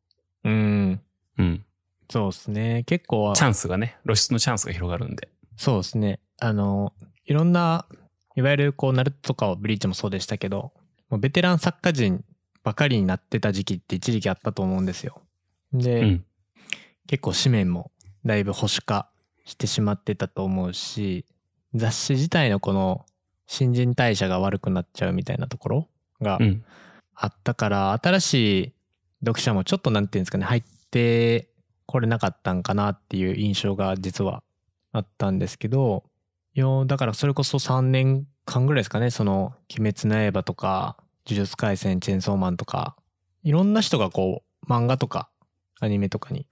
[0.43, 1.01] うん。
[1.39, 1.65] うん。
[2.11, 2.83] そうですね。
[2.85, 5.29] 結構、チャンスがね、露出のチャンスが広がるんで。
[5.55, 6.19] そうですね。
[6.39, 6.93] あの、
[7.25, 7.87] いろんな、
[8.35, 10.73] いわゆるこう、ナルトとかをブリーチもそうでしたけど、
[11.09, 12.23] もうベテラン作家陣
[12.67, 15.21] ばかりになってた時期って一時期あったと思うんですよ。
[15.71, 16.25] で、うん。
[17.07, 17.91] 結構紙面も
[18.25, 19.09] だいぶ保守化
[19.45, 21.25] してしまってたと思うし、
[21.73, 23.05] 雑誌自体のこの
[23.45, 25.87] 新陳代謝が悪くなっちゃうみたいなところ
[26.19, 26.65] がうん。
[27.15, 28.33] あったから、新し
[28.65, 28.73] い
[29.21, 31.47] 読者もちょっとなんていうんですかね、入って
[31.85, 34.43] これなかったんかなっていう印象が実は
[34.91, 36.03] あったんですけど、
[36.53, 40.97] よだからそれこそ3年間ぐらいですかね、その、鬼滅の刃とか、
[41.27, 42.95] 呪術廻戦、チェーンソーマンとか、
[43.43, 45.29] いろんな人がこう、漫画とか、
[45.79, 46.47] アニメとかに、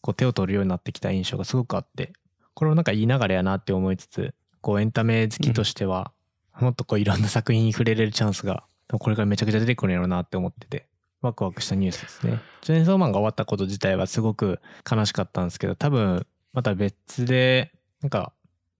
[0.00, 2.12] こう手を取るようになってきた印象がすごくあって、
[2.54, 6.12] これをなんか言いながらやなって思いつつ、こうエンタメ好きとしては、
[6.60, 10.86] もっとこういろんな作品に触れれるチャンスが、これからめちゃくちゃ出てくるんやろうなって思ってて、
[11.22, 12.40] ワクワクしたニュースですね。
[12.60, 18.32] チェーンソーマンが終わったこと自体はすごく悲しかったんですけど、多分、また別で、なんか、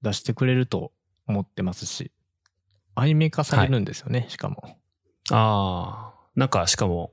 [0.02, 0.92] 出してくれると
[1.26, 2.10] 思ってますし、
[2.94, 4.79] アニメ化されるんですよね、しかも。
[5.30, 6.20] ああ。
[6.36, 7.12] なんか、しかも、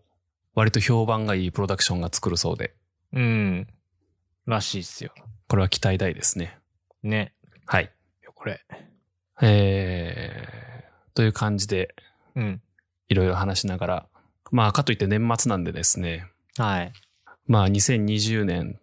[0.55, 2.73] 割と評判がいいプロダクションが作るそうで、
[3.13, 3.67] うん。
[4.45, 5.11] らしいっすよ。
[5.47, 6.57] これは期待大ですね。
[7.03, 7.33] ね。
[7.65, 7.91] はい。
[8.33, 8.61] これ。
[9.41, 11.95] えー、という感じで、
[12.35, 12.61] うん。
[13.09, 14.05] いろいろ話しながら、
[14.51, 16.25] まあ、かといって年末なんでですね、
[16.57, 16.93] はい。
[17.45, 18.79] まあ、2020年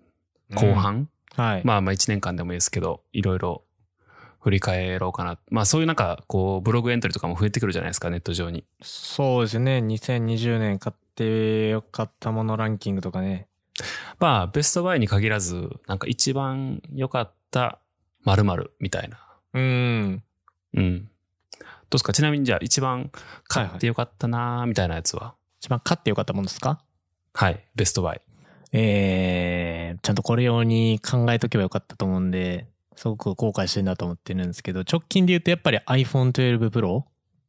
[0.55, 1.63] 後半、はい。
[1.65, 3.64] まあ、まあ、1年間でもいいですけど、いろいろ
[4.45, 5.39] 振り返ろうかな。
[5.51, 8.65] まあ、そういうなんか、こう、ブログエントリーとかも増えてくるじゃないですか、ネット上に。
[8.83, 9.79] そうですね。
[9.79, 13.49] 2020年買ってよかったものランキングとかね。
[14.19, 17.81] まあ、ベストバイに限らず、なんか一番良かった
[18.25, 19.19] 〇〇みたいな。
[19.55, 20.23] うん。
[20.75, 20.99] うん。
[21.01, 21.11] どう
[21.91, 22.13] ですか？
[22.13, 23.11] ちなみにじゃあ一番
[23.49, 25.35] 買ってよかったなーみたいなやつは？
[25.61, 26.81] 一番買ってよかったものですか？
[27.33, 28.21] はい、ベストバイ。
[28.73, 37.05] えー、ちゃんとこれ用に考えとけばよかったと思うんで、すごく後悔してるなと思ってるんですけど、直近で言うとやっぱり iPhone 12 Pro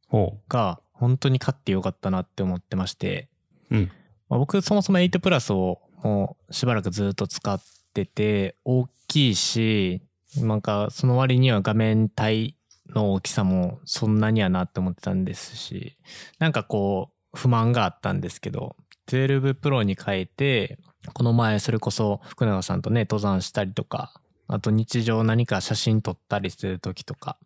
[0.08, 3.28] ほが本当に買ってよかったなって思ってまして、
[3.70, 3.90] うん。
[4.28, 7.60] まあ僕そもそも8プラスをもうしばらくずっと使っ
[7.94, 10.02] てて、大きいし、
[10.38, 12.56] なんかその割には画面帯
[12.90, 15.96] の大きさもそんなにはなって思ってたんですし、
[16.38, 18.76] なんかこう不満があったんですけど、
[19.08, 20.78] 12 Pro に変えて、
[21.12, 27.38] この前それこそ福永さんとね、登山したりとか、あと日常何か写真撮ったりする時とか、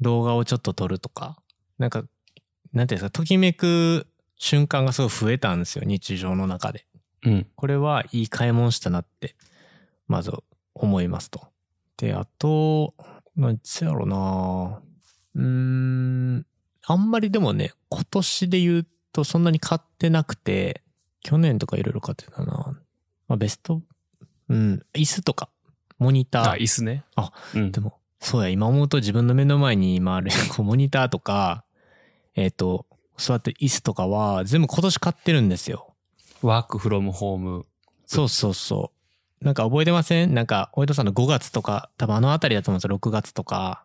[0.00, 1.36] 動画をちょっと撮るとか、
[1.78, 2.04] なんか、
[2.72, 6.86] なんていうんですか、ときめく瞬間がすごい増えたんですよ、日常の中で。
[7.24, 7.30] う。
[7.30, 7.46] うん。
[7.54, 9.34] これはいい買い物したなって、
[10.08, 10.32] まず
[10.74, 11.48] 思いますと。
[11.96, 12.94] で、あと、
[13.36, 14.80] なんつやろな
[15.34, 16.46] うーん、
[16.86, 20.82] あんまりでもね、今年で言うとそんなに買ってなくて、
[21.22, 22.80] 去年とかいろいろ買ってたな
[23.28, 23.82] まあベスト、
[24.48, 25.50] うん、椅子とか、
[25.98, 26.50] モニター。
[26.52, 27.04] あ、椅子ね。
[27.16, 27.80] あ、うんで。
[27.80, 31.64] も、そうや、今思うと自分の目の前に今ある こうモニターとか、
[32.34, 35.94] えっ、と、座ってる椅子とかは全部今年買ってるんですよ。
[36.42, 37.66] ワークフロムホーム。
[38.06, 38.92] そうそうそ
[39.40, 39.44] う。
[39.44, 40.34] なんか覚えてません？
[40.34, 43.84] なんか、おいとさんの5月とか、多分あのあたりだと思うんですよ、6月とか。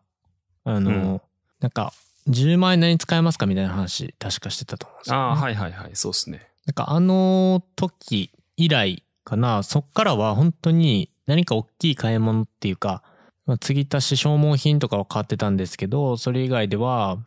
[0.64, 1.22] あの、うん
[1.60, 1.94] なんか、
[2.28, 5.22] 10万円何に使えますかみたいな話、確かしてたと思うんですよ、ね。
[5.22, 5.92] ああ、はいはいはい。
[5.94, 6.48] そうっすね。
[6.66, 13.04] なんかあの時以来かな、そっからは本当に何か大きい買い物っていうか、
[13.46, 17.18] まあ、継ぎ足し消耗品とかは買ってたんですけど、それ以外では、あ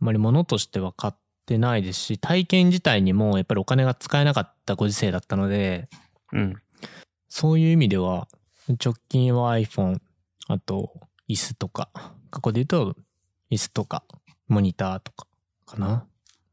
[0.00, 1.14] まり物としては買っ
[1.46, 5.88] てないですし、体験自体にもやっぱりお金が使えなかったご時世だったので、
[6.32, 6.54] うん。
[7.28, 8.26] そういう意味では、
[8.84, 10.00] 直近は iPhone、
[10.48, 10.92] あと
[11.28, 11.88] 椅子とか、
[12.32, 12.96] 過去で言うと
[13.52, 14.02] 椅子とか、
[14.48, 15.28] モニターとか
[15.66, 16.04] かな。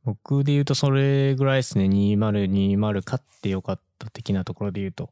[0.03, 1.85] 僕で言うとそれぐらいですね。
[1.85, 5.09] 2020買ってよかった的なところで言うと。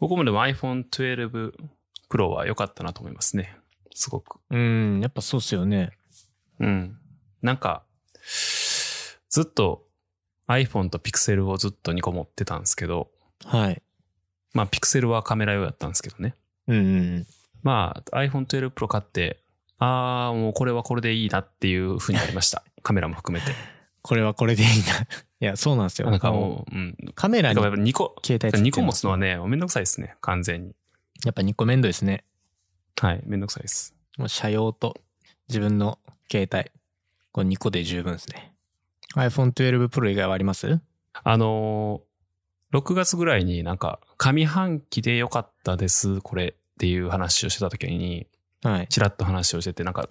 [0.00, 1.52] 僕もでも iPhone 12
[2.10, 3.56] Pro は良かったなと思いますね。
[3.94, 4.38] すごく。
[4.50, 5.90] うん、やっぱそうっすよね。
[6.60, 6.98] うん。
[7.42, 7.84] なんか、
[9.28, 9.86] ずっと
[10.48, 13.08] iPhone と Pixel をずっと2個持ってたんですけど、
[13.44, 13.82] はい。
[14.52, 16.34] まあ、ピクセルはカメラ用だったんですけどね。
[16.68, 16.80] うんう
[17.20, 17.26] ん。
[17.62, 19.40] まあ、iPhone 12 Pro 買って、
[19.78, 22.64] ああ、もうこれはこれでいいなっていう風になりました。
[22.82, 23.52] カメラも含めて。
[24.02, 25.06] これはこれでいいな。
[25.44, 26.10] いや、そうなんですよ。
[26.10, 26.96] なんかもう、うん。
[27.14, 30.16] カメラにだからやっぱ2個、携帯つけて2個持つのはね、めんどくさいですね。
[30.22, 30.74] 完全に。
[31.22, 32.24] やっぱ2個面倒ですね。
[32.98, 33.94] はい、めんどくさいです。
[34.16, 34.96] もう車用と
[35.48, 35.98] 自分の
[36.30, 36.70] 携帯。
[37.30, 38.54] これ2個で十分ですね。
[39.16, 40.80] iPhone 12 Pro 以外はあります？
[41.12, 48.26] あのー、6月ぐらいになんか、上半期で良かったです、これっていう話をしてた時に、
[48.62, 48.88] はい。
[48.88, 50.08] ちらっと話をしてて、なんか、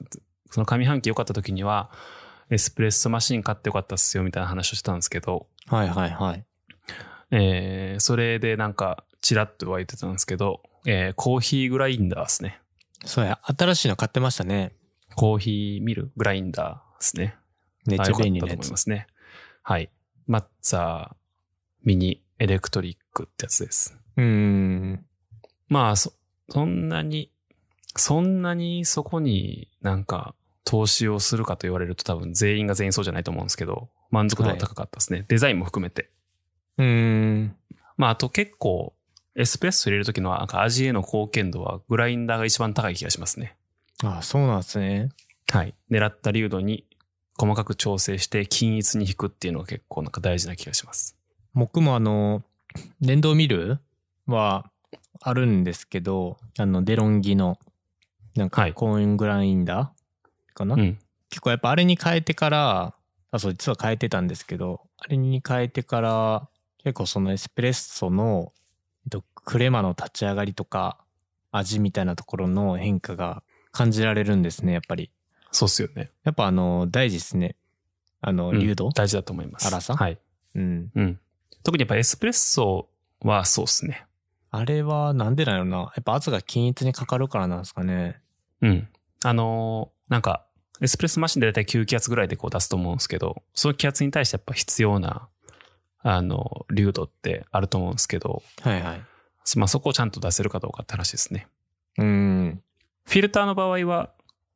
[0.51, 1.89] その上半期良かった時には、
[2.49, 6.45] エスプレッソマシン買って良かったっすよみたいな話をしてたんですけど、はいはいはい。
[7.31, 12.59] えー、それでなんか、ちらっとは言ってたんですけど、えー、コーヒーグラインダーですね。
[13.05, 14.73] そうや、新しいの買ってましたね。
[15.15, 17.35] コーヒーミルグラインダーですね。
[17.85, 18.59] めっちゃ便利なやつ。
[18.59, 19.07] 思いますね。
[19.61, 19.89] はい。
[20.27, 21.13] マッツァー
[21.83, 23.97] ミニエレクトリックってやつです。
[24.17, 25.05] うーん。
[25.69, 26.13] まあ、そ、
[26.49, 27.31] そんなに、
[27.95, 35.25] そんなにそこになんか投資をするかと言われると多分全員が全員そうじゃないと思うんですけど、満足度は高かったですね。
[35.27, 36.09] デザインも含めて。
[36.77, 37.55] うーん。
[37.97, 38.93] まあ、あと結構、
[39.35, 43.55] エスプレッソ入れるときのなんか味への貢献度はグラインダーが一番高い気がしますね。
[44.03, 45.09] あ、そうなんですね。
[45.49, 45.73] はい。
[45.89, 46.85] 狙った流度に
[47.37, 51.17] 細かく調整して均一に引くっていうのが結構なんか大事な気がします。
[51.53, 52.43] 僕もあの、
[53.01, 53.79] 電動ミル
[54.27, 54.69] は
[55.21, 57.57] あるんですけど、あの、デロンギの、
[58.35, 60.02] なんか、はいコーングラインダー
[60.53, 60.99] かな、うん。
[61.29, 62.95] 結構やっぱあれに変えてから、
[63.31, 66.49] あ、そう、実は変えてたんですけど、あれに変えてから、
[66.83, 68.53] 結構そのエスプレッソの、
[69.05, 70.99] えっと、クレマの立ち上がりとか、
[71.51, 75.11] 味みたいなところの変化が感じられるんですね、やっぱり。
[75.51, 76.11] そうっすよね。
[76.23, 77.55] やっぱあの、大事ですね。
[78.21, 79.65] あの、うん流動、大事だと思います。
[79.69, 79.95] 粗さ？
[79.95, 80.19] はい。
[80.55, 80.91] うん。
[80.95, 81.19] うん。
[81.63, 82.89] 特にやっぱエスプレッソ
[83.21, 84.05] はそうっすね。
[84.51, 88.21] あれはなんでなのなやっぱ圧が均一にかかるからなんですかね。
[88.61, 88.87] うん。
[89.23, 90.45] あのーなんか、
[90.79, 95.27] エスプレッソマシンでだいたい9気圧ぐらいでこう出すと思うんですけど、その気圧に対してやっぱ必要な、
[96.03, 99.01] あの、流度ってあると思うんですけど、はいはい。
[99.57, 101.47] まあそこをちゃんと出せるかどうかって話ですね。
[101.97, 102.61] うん。
[103.05, 104.11] フィルターの場合は、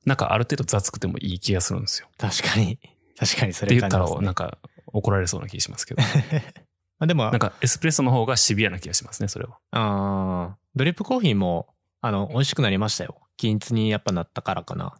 [0.06, 2.08] なんかある程度雑くてもいい気がするんですよ。
[2.20, 2.78] 確かに。
[3.18, 4.22] 確かにそってれ言ったら。
[4.22, 4.60] なんか
[4.94, 6.04] 怒られそうな気がしますけど。
[7.00, 9.58] あでも、なんかエスプレッソの方がシビアな気がしますね、それは。
[9.72, 13.18] あードリップコーヒーも、あの、美味しくなりましたよ。
[13.38, 14.94] 均一にやっぱなったからかな。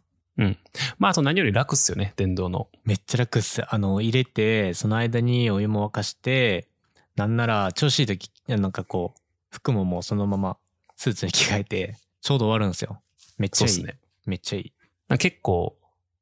[0.98, 2.68] まああと何より楽っすよね、電動の。
[2.84, 3.62] めっちゃ楽っす。
[3.68, 6.68] あの、入れて、その間にお湯も沸かして、
[7.16, 9.20] なんなら、調子いい時、なんかこう、
[9.50, 10.56] 服ももうそのまま
[10.96, 13.00] スーツに着替えて、ちょうど終わるんですよ。
[13.38, 13.84] めっちゃいい。
[13.84, 13.98] ね。
[14.26, 14.72] めっちゃい
[15.10, 15.18] い。
[15.18, 15.76] 結構、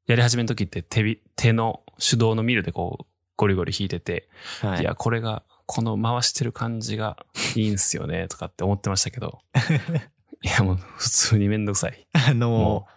[0.07, 4.29] やり始めの時って手び、手の手動のミルでこう、ゴリゴリ弾いてて、
[4.61, 4.81] はい。
[4.81, 7.17] いや、これが、この回してる感じが
[7.55, 9.39] いいんすよね、とかって思ってましたけど。
[10.41, 12.07] いや、もう普通にめんどくさい。
[12.13, 12.87] あのも、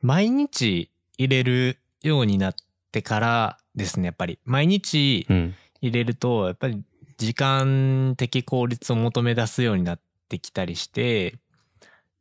[0.00, 2.54] 毎日入れるようになっ
[2.92, 4.38] てからですね、やっぱり。
[4.44, 5.54] 毎日うん。
[5.80, 6.82] 入れると、やっぱり
[7.18, 11.36] 時間的効率を求め出すようになってきたりして、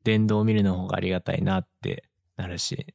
[0.04, 2.04] 電動を見るの方がありがたいなって
[2.36, 2.94] なるし、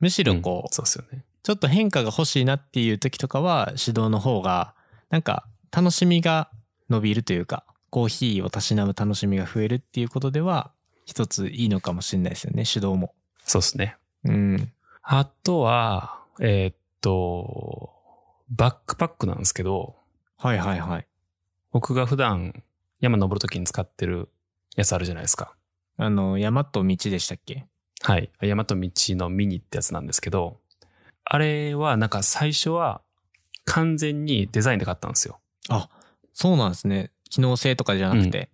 [0.00, 1.24] むしろこう、うんそうっすよね。
[1.42, 4.74] ちょっと変化が欲しいなっていう時とかは、手動の方が、
[5.10, 6.50] なんか楽しみが
[6.88, 10.72] 伸びるというか、コーヒーをたしなむ楽しみが増えるっていうことでは、
[11.06, 13.14] 一ついいのかもしれないですよね、手動も。
[13.44, 13.96] そうっすね。
[14.24, 14.72] うん。
[15.02, 17.90] あとは、えーっと、
[18.50, 19.96] バックパックなんですけど、
[20.36, 21.06] はいはいはい。
[21.72, 22.62] 僕が普段
[23.00, 24.28] 山登るときに使ってる
[24.76, 25.54] やつあるじゃないですか。
[25.96, 27.66] あの、山と道でしたっけ？
[28.02, 28.30] はい。
[28.42, 30.58] 山と道のミニってやつなんですけど、
[31.24, 33.00] あれはなんか最初は
[33.64, 35.40] 完全にデザインで買ったんですよ。
[35.68, 35.88] あ、
[36.32, 37.10] そうなんですね。
[37.30, 38.50] 機能性とかじゃなくて。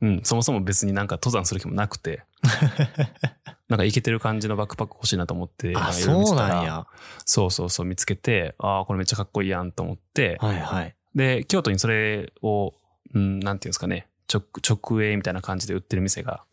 [0.00, 0.20] うん。
[0.22, 2.22] そもそも別になんか登山する気もなくて、
[3.72, 6.86] なんかイケてる感じのバックパック欲しいなと思って、あ、そうなんや。
[7.24, 10.94] そうそうそう見つけて、ああ、これめっちゃかっこいいやんと思って、はいはい。
[11.14, 12.74] で、京都にそれを、
[13.14, 16.44] うん、なんていうんですかね、直、直営みたいな感じで売ってる店が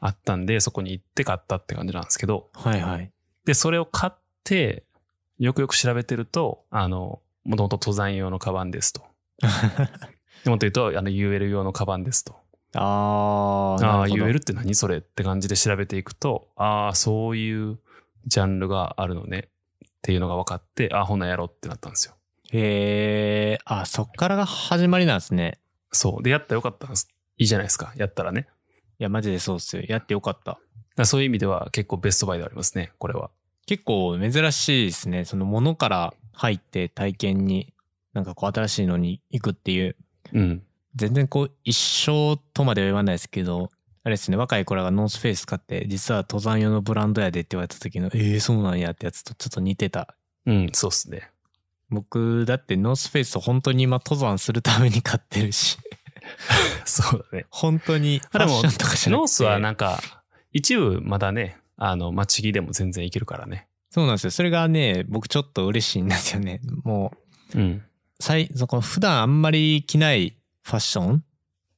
[0.00, 3.12] あったんで、そこに行って買ったって感じなんですけど、はいはい。
[3.44, 4.82] で、それを買って、
[5.38, 9.04] よくよく調べてると、あの、もともと登山用のカバンですと。
[10.42, 12.34] でもっと言うと、あの、UL 用のカバンですと。
[12.76, 13.86] あー。
[13.86, 17.78] ああ、なるって何それって感じで調べていくと、ああ、そういう
[18.26, 19.48] ジャンルがあるのね
[19.86, 22.14] っていうのが分かって、ああ、ほなやろうってなったんですよ。
[22.52, 25.58] へえ、あ、そっからが始まりなんですね。
[25.90, 26.22] そう。
[26.22, 27.08] で、やったらよかったんです。
[27.38, 27.92] いいじゃないですか。
[27.96, 28.46] やったらね。
[28.98, 29.82] いや、マジでそうっすよ。
[29.88, 30.58] やってよかった。
[31.04, 33.30] そういう意味では結構ベストバイではありますね、これは。
[33.66, 35.24] 結構珍しいですね。
[35.24, 37.74] そのものから入って体験に、
[38.14, 39.96] なんかこう新しいのに行くっていう。
[40.32, 40.62] うん。
[40.96, 43.70] 全然こう一生とまでは言わないですけど、
[44.02, 50.14] あれですね、若い子らがノースフェイス買って、実は登山用のブランドやでって言われた時の、ええそうなんやってやつとちょっと似てた。
[50.46, 51.30] うん、そうっすね。
[51.90, 55.76] 僕、だってノースフェイス本当に今登山するために買ってるし、
[56.86, 57.46] そうだね。
[57.50, 59.10] 本当にでもファッションとかじゃなくて。
[59.10, 60.00] ノースはなんか、
[60.52, 63.68] 一部まだね、あの、街着でも全然いけるからね。
[63.90, 64.30] そうなんですよ。
[64.30, 66.60] それがね、僕ちょっと嬉しいんですよね。
[66.84, 67.12] も
[67.54, 67.82] う、うん。
[68.20, 70.36] 最、そこ普段あんまり着ない
[70.66, 71.24] ファッション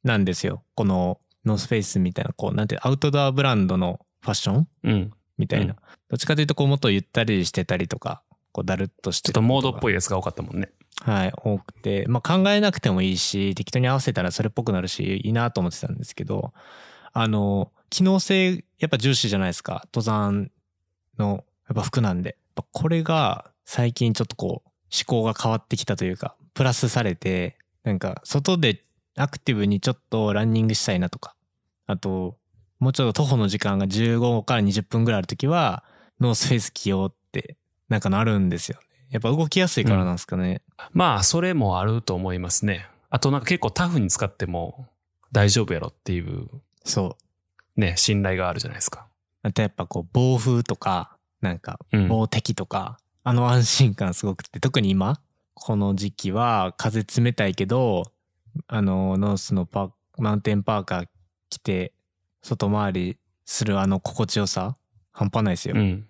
[0.03, 0.64] なんですよ。
[0.74, 5.12] このノースフェイスみたいな、こう、なんて、アウトドアブランドのファッションうん。
[5.36, 5.74] みたいな。
[5.74, 5.78] うん
[6.09, 8.22] どっちかというと、こう、もっとゆったりしてたりとか、
[8.53, 9.93] こう、だるっとしてちょっとモードっぽい。
[9.93, 10.70] いやつが多かったもんね。
[11.03, 12.07] はい、多くて。
[12.09, 16.55] まあ、考えなくてもいいし、適当に合わせたらそれっぽくなるし、いいなと思ってたんですけど、
[17.12, 19.86] あの、機能性、やっぱ重視じゃないですか。
[19.95, 20.51] 登山
[21.18, 22.30] の、やっぱ服なんで。
[22.30, 28.85] やっぱこれが、最近ちょっとこう、思考が変わってきたというか、プラスされて、なんか、外で
[29.16, 31.35] アクティブにちょっとランニングしたいなとか、
[31.87, 32.37] あと、
[32.79, 35.85] もうちょっと徒歩の時間が15から20分ぐらいあるときは、
[36.20, 37.57] ノースフェイス着ようって、
[37.89, 38.85] なんかなるんですよね。
[39.11, 40.62] やっぱ動きやすいからなんですかね。
[40.93, 42.87] まあ、それもあると思いますね。
[43.11, 44.87] あとなんか結構タフに使っても
[45.33, 46.49] 大丈夫やろっていう
[46.85, 47.16] そ
[47.76, 47.81] う。
[47.81, 49.07] ね、信頼があるじゃないですか。
[49.43, 52.09] あとやっぱこう、防風とか、なんか、うん。
[52.09, 55.20] 防滴とか、あの安心感すごくって、特に今、
[55.61, 58.04] この時期は風冷たいけど、
[58.66, 61.06] あの、ノースのパーマウンテンパーカー
[61.50, 61.92] 着て、
[62.42, 64.76] 外回りするあの心地よさ、
[65.12, 65.74] 半端ないですよ。
[65.76, 66.06] うん。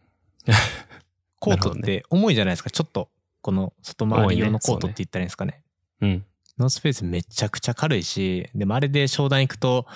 [1.41, 2.71] コートって重いじゃないですか。
[2.71, 5.63] ちょっと、この外回り用のコートって言ったらいいんですかね。
[6.01, 6.25] うん。
[6.59, 9.87] ノースフェイスめちゃくちゃ軽いし、でもあれで商談行くと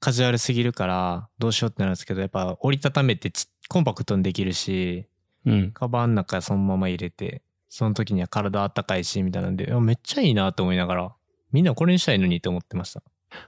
[0.00, 5.06] カジュアルすぎるからどうしようってなるんですけど、やっぱ折りたためてちコンパクトにできるし、
[5.46, 5.72] うん。
[5.72, 11.14] カバンの中そのまま入れて、その時には体あったかいし、みたいなんで、めっちゃいいなと思いながら、
[11.52, 13.02] みんなこれにしたいのにって思ってました。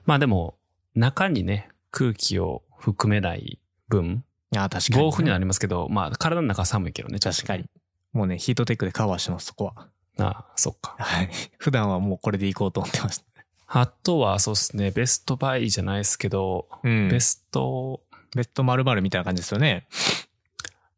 [0.06, 0.56] まあでも、
[0.94, 3.58] 中にね、空気を含めない
[3.88, 7.64] 分、いや、確かに、暴風にはなりますけど、まあ体の中は寒いけどね、確かに。
[8.12, 9.88] もうね、ヒートテックでカバーしてます、そこは。
[10.18, 10.94] ああ、そっか。
[10.98, 11.30] はい。
[11.58, 13.24] 普段はもうこれで行こうと思ってました。
[13.66, 17.08] あとはそうですね、ベストバイじゃないですけど、うん。
[17.08, 18.02] ベスト、
[18.36, 19.88] ベスト〇〇みたいな感じですよね。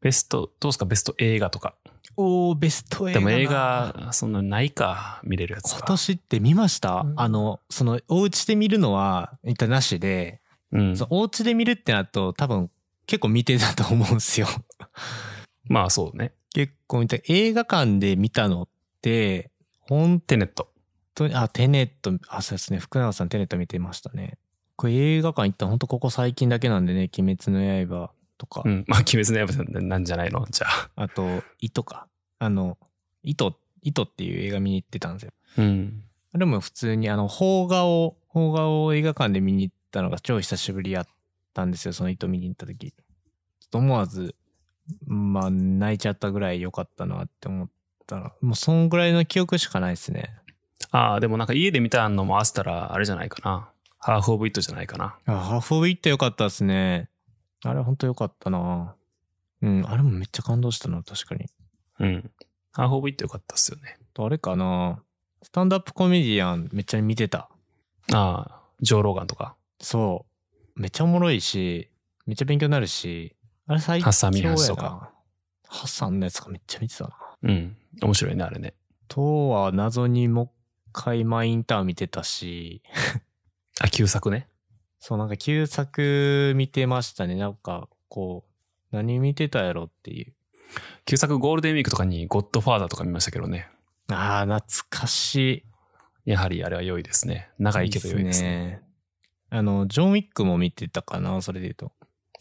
[0.02, 1.74] ベスト、どうですか、ベスト映画とか。
[2.16, 3.26] おー、ベスト映画な。
[3.26, 5.86] でも映画、そんなないか、見れるやつ今は。
[5.86, 10.40] 年って見ました、うんあの、その、お家で見るのは、一旦なしで、
[10.72, 11.04] うんそ。
[11.04, 12.70] のお家で見るってなると、多分、
[13.06, 14.46] 結構見てたと思うんですよ。
[15.68, 16.32] まあそうね。
[16.52, 17.16] 結構見た。
[17.28, 18.68] 映画館で見たのっ
[19.00, 19.50] て、
[19.88, 20.70] 本テネット。
[21.14, 22.78] 当に、あ、テネット、あ、そうですね。
[22.78, 24.38] 福永さんテネット見てましたね。
[24.76, 28.84] これ映画館行ったの本当ここ最近だけなんでね、鬼滅の刃とか、うん。
[28.86, 30.46] まあ、鬼滅の刃なんじゃないの？
[30.50, 30.90] じゃあ。
[31.02, 32.08] あと、糸か。
[32.38, 32.78] あの、
[33.22, 35.32] 糸、糸っていう映画見に行ってたんですよ。
[35.58, 36.02] うん。
[36.34, 41.06] でも普通にあの、邦画を、邦画を映画館で見に行ったのが超久しぶりやっ
[41.54, 42.90] たんですよ、その糸見に行った時。
[42.90, 43.02] ちょ
[43.66, 44.34] っと思わず、
[45.06, 47.68] まあ、泣いちゃったぐらい良かったなって思っ
[48.06, 50.34] たら、もうそんぐらいの記憶しかないですね。
[50.90, 53.70] ああ、でもなんか家で見たのも合わせたら、あれじゃないかな。
[53.98, 55.16] ハーフオブイットじゃないかな。
[55.26, 57.08] あ、ハーフオブイット良かったですね。
[57.64, 58.94] あれ本当良かったな
[59.62, 61.46] うん、あれもめっちゃ感動したな、確かに。
[62.00, 62.30] うん。
[62.72, 63.98] ハーフオブイットよかったっすよね。
[64.12, 65.02] とあれかな
[65.42, 67.48] スタンドアップコメディアンめっちゃ見てた。
[68.12, 69.56] ああ、ジョー・ローガンとか。
[69.80, 70.26] そ
[70.76, 70.80] う。
[70.80, 71.88] めっちゃおもろいし、
[72.26, 73.36] めっちゃ勉強になるし、
[73.66, 74.54] あれ最強ハッサンミハやな。
[74.56, 75.10] ンシとか
[75.68, 77.10] ハッサンのやつがめっちゃ見てたな。
[77.44, 77.76] うん。
[78.02, 78.74] 面白いね、あれね。
[79.08, 80.50] とは謎にもう一
[80.92, 82.82] 回マインターン見てたし、
[83.80, 84.48] あ、旧作ね。
[85.06, 87.34] そうなんか旧作見てましたね。
[87.34, 88.46] なんかこ
[88.90, 90.32] う、何見てたやろっていう。
[91.04, 93.68] 旧作ゴールデンウィークとかにゴッドファーザーとか見ましたけどね。
[94.08, 95.66] ああ、懐かし
[96.24, 96.30] い。
[96.30, 97.50] やはりあれは良いですね。
[97.58, 98.48] 長いけど良いですね。
[98.48, 98.82] ね。
[99.50, 101.92] あの、ジョン・ウィックも見てたかな、それで言うと。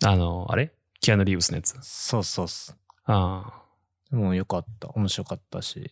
[0.02, 0.72] あの、あれ？
[1.02, 1.78] キアヌ・リーブスのやつ。
[1.82, 2.78] そうそうっす。
[3.04, 3.64] ああ。
[4.10, 4.88] でもよかった。
[4.92, 5.92] 面白かったし。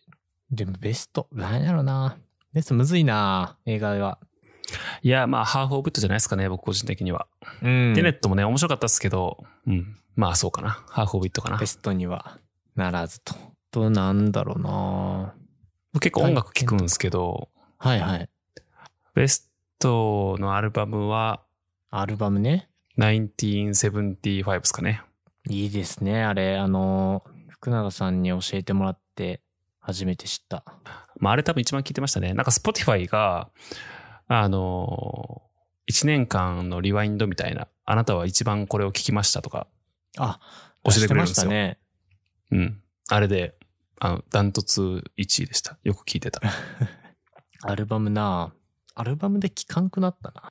[0.49, 2.17] でもベスト、何やろな。
[2.53, 4.19] ベストむずいな、映画は。
[5.01, 7.27] いや、まあ、ハーフオブイットじゃないですかね、僕個人的には。
[7.61, 7.93] うん。
[7.95, 9.97] テネットもね、面白かったですけど、うん。
[10.15, 10.83] まあ、そうかな。
[10.87, 11.65] ハーフオブイットかなベ。
[11.65, 12.39] ストには
[12.75, 13.35] ならずと。
[13.71, 15.33] と、なんだろうな。
[15.99, 18.29] 結構音楽聴くんですけど、はいはい。
[19.15, 19.49] ベス
[19.79, 21.41] トのアルバムは
[21.89, 22.69] アルバムね。
[22.97, 25.01] 1975ですかね。
[25.49, 26.23] いいですね。
[26.23, 29.41] あれ、あの、福永さんに教えてもらって、
[29.79, 30.63] 初めて知った。
[31.17, 32.33] まあ、あれ多分一番聴いてましたね。
[32.33, 33.49] なんか Spotify が、
[34.33, 35.41] あの、
[35.89, 39.67] 1年間のリワインドみたいな、あなたは一番これを聞きましたとか
[40.17, 40.39] あ、
[40.85, 41.51] 教えてくれるんですよ。
[41.51, 41.79] ね。
[42.49, 42.81] うん。
[43.09, 43.55] あれで、
[43.99, 45.77] あの、ダントツ1位でした。
[45.83, 46.39] よく聞いてた。
[47.63, 48.53] アルバムな
[48.95, 50.43] アルバムで聴かんくなったな。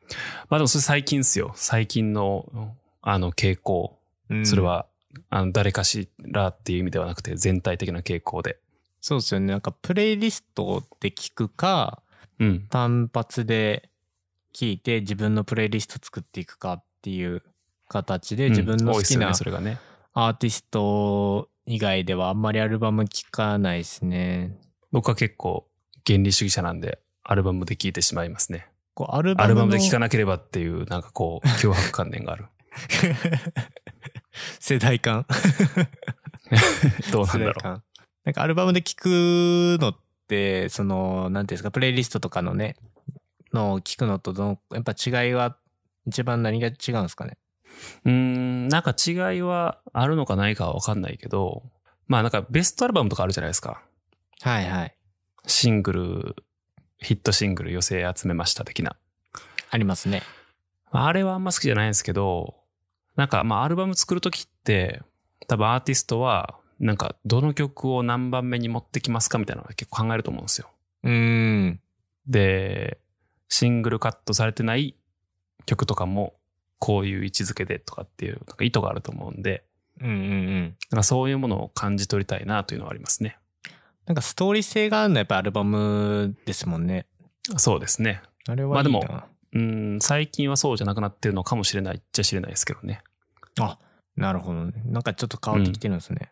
[0.50, 1.52] まあでもそれ最近っすよ。
[1.56, 3.98] 最近の、あの傾向。
[4.28, 4.62] うんそれ。
[4.62, 4.88] は、
[5.30, 8.58] あの、誰かしらっていう意味ではなくて、全体的な傾向で。
[9.00, 9.46] そうですよね。
[9.46, 12.02] なんかプレイリストで聴くか、
[12.40, 12.66] うん。
[12.68, 13.90] 単発で
[14.52, 17.42] 聴いて自分のプレイリスト作っていくかっていう
[17.88, 19.28] 形で自分の好きな。
[20.12, 24.56] アーティスト以外ではあんまりアルバム聴かないですね。
[24.90, 25.68] 僕は結構
[26.04, 28.66] 原理主義者なんで、アルバムで聴いてしまいますね。
[28.94, 32.46] こうアルバムのアルバムで聴かなければっていう、なんかこう、脅迫観念がある。
[34.58, 35.26] 世代間。
[37.12, 37.82] どうなんだろ世代間。
[38.24, 40.09] なんかアルバムで聴くのって、
[40.68, 42.76] その、なんていうんですか、プレイリストとかのね、
[43.52, 45.56] のを聞くのとどの、やっぱ違いは、
[46.06, 47.36] 一番何が違うんですかね？
[48.04, 48.10] う。
[48.10, 51.62] ん、なんか違いはあるのかないかはわかんないけど、
[52.08, 53.82] まあなんかベストアルバムとかあるじゃないですか。
[54.40, 54.96] はいはい。
[55.46, 56.36] シングル、
[56.98, 58.96] ヒットシングル寄せ集めました的な。
[59.70, 60.22] ありますね。
[60.90, 62.54] あれはあんま好きじゃないんですけど、
[63.16, 65.02] なんかまあアルバム作るときって、
[65.46, 70.70] 多分アーティストは、なんかどの曲を何番目に持ってきますかみたいなのを結構考えると思うんですよ。
[71.04, 71.80] うーん。
[72.26, 72.98] で、
[73.48, 74.96] シングルカットされてない
[75.66, 76.34] 曲とかも、
[76.78, 79.64] こういう位置づけでとかっていう、なんか意図があると思うんで、
[80.00, 80.76] うんうんうん。
[80.90, 83.36] なんかそういうものを感じ取りたいなというのはありますね。
[84.06, 87.06] なんかストーリー性があるのはやっぱアルバムですもんね。
[87.58, 88.22] そうですね。
[88.48, 88.98] あれはいいな。
[89.00, 93.02] まあうん、最近はそうじゃなくなってるのかもしれないっちゃ知れないですけどね。
[93.58, 93.78] あ、
[94.16, 94.72] なるほどね。
[94.86, 96.30] なんかちょっと変わってきてるんですね。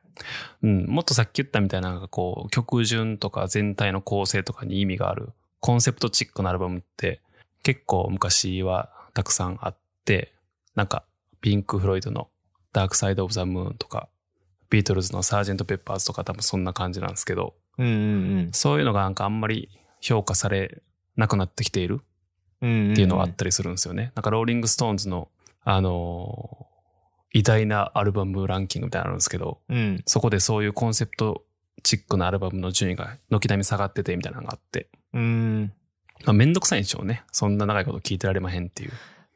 [0.62, 7.20] うん、もっとさっき言ったみたいな、なんかこう、曲順とか全体の構成とかに意味がある、コンセプトチックなアルバムって、
[7.62, 10.34] 結構昔はたくさんあって、
[10.74, 11.04] なんか、
[11.40, 12.28] ピンク・フロイドの
[12.72, 14.08] ダークサイド・オブ・ザ・ムーンとか、
[14.70, 17.90] ビートルズのサージェント・ペッパーズとか多分そんな感じなんですけど、うんう
[18.48, 19.70] んそういうのがなんかあんまり
[20.00, 20.82] 評価され
[21.16, 22.00] なくなってきている
[22.60, 22.70] うん。
[22.70, 24.12] うんんんっていうのはあったりするんですよね。
[24.14, 25.28] なんかローリング・ストーンズの、
[25.64, 26.67] あのー
[27.32, 30.02] 偉大なアルバムランキングみたいなのあるんですけど、うん。
[30.06, 31.44] そこでそういうコンセプト
[31.82, 35.72] チックなアルバムの順位が軒並み下がっててみたいなのがあって、うん。
[36.24, 37.22] まあ、めんどくさいんでしょうね。
[37.32, 38.90] そんな長いこと聞いてられまへんっていう。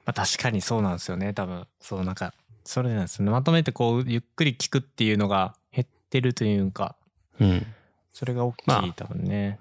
[0.04, 1.32] まあ確かにそうなんですよね。
[1.32, 1.66] 多分。
[1.80, 2.34] そうなんか、
[2.64, 3.30] それなんですよね。
[3.30, 6.96] まとめてこう、ゆっくり聞くっていうのが減ってるというか、
[7.38, 7.66] うん。
[8.12, 9.58] それが大きい、まあ多分ね。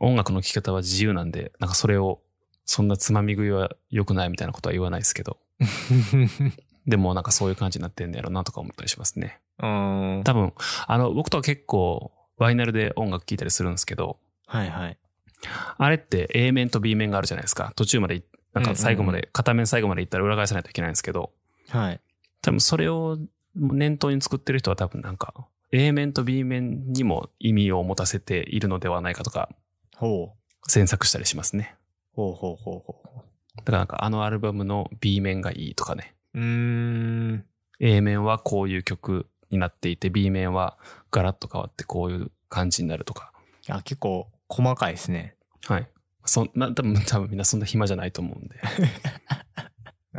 [0.00, 2.20] 音楽の聴き方は自由なんで、なんかそれを、
[2.64, 5.38] そんなつまみ食いは良くないみたいなことは言わないですけど、
[6.88, 9.40] でもなんかそういう感じになってんだやろうなとか思ったりしますね。
[9.62, 10.22] うん。
[10.24, 10.54] 多分、
[10.86, 14.98] あの、僕とは結構、バイナルで音楽聴いたりするんですけど、はいはい。
[15.76, 17.72] あれって A 面と B 面があるじゃないですか。
[17.76, 18.24] 途中までい、
[18.54, 21.30] なんか最後まうんうんで、片面最後まで行ったら裏返さないといけないんですけど、
[21.68, 22.00] はい。
[22.42, 23.18] 多分それを
[23.54, 25.34] 念頭に作ってる人は多分なんか
[25.72, 29.50] A 面と B 面にも意味を持たせているのではないかとか
[29.96, 30.70] ほう。
[30.70, 31.74] 詮索したりしますね。
[32.14, 33.02] ほうほうほうほ
[33.56, 36.14] だからなんかあのアルバムの B 面がいいとかね。
[36.34, 36.40] う。
[36.40, 37.44] ん。
[37.80, 40.78] A 面はこういう曲になっていて B 面は
[41.10, 43.32] ガラッと変わってこういう感じになるとか。
[43.68, 45.36] あ、結構細かいですね。
[45.66, 45.88] はい。
[46.24, 48.60] そんな、多分、多分みんなそんな暇じゃないと思うんで。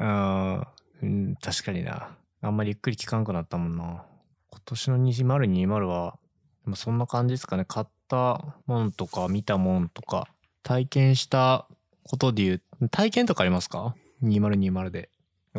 [1.01, 2.15] うん、確かにな。
[2.41, 4.05] あんまりゆっくり聞かんくなったもんな。
[4.51, 6.17] 今年の2020は、
[6.63, 7.65] でもそんな感じですかね。
[7.65, 10.27] 買ったもんとか、見たもんとか、
[10.63, 11.67] 体験した
[12.03, 15.09] ことで言う、体験とかありますか ?2020 で。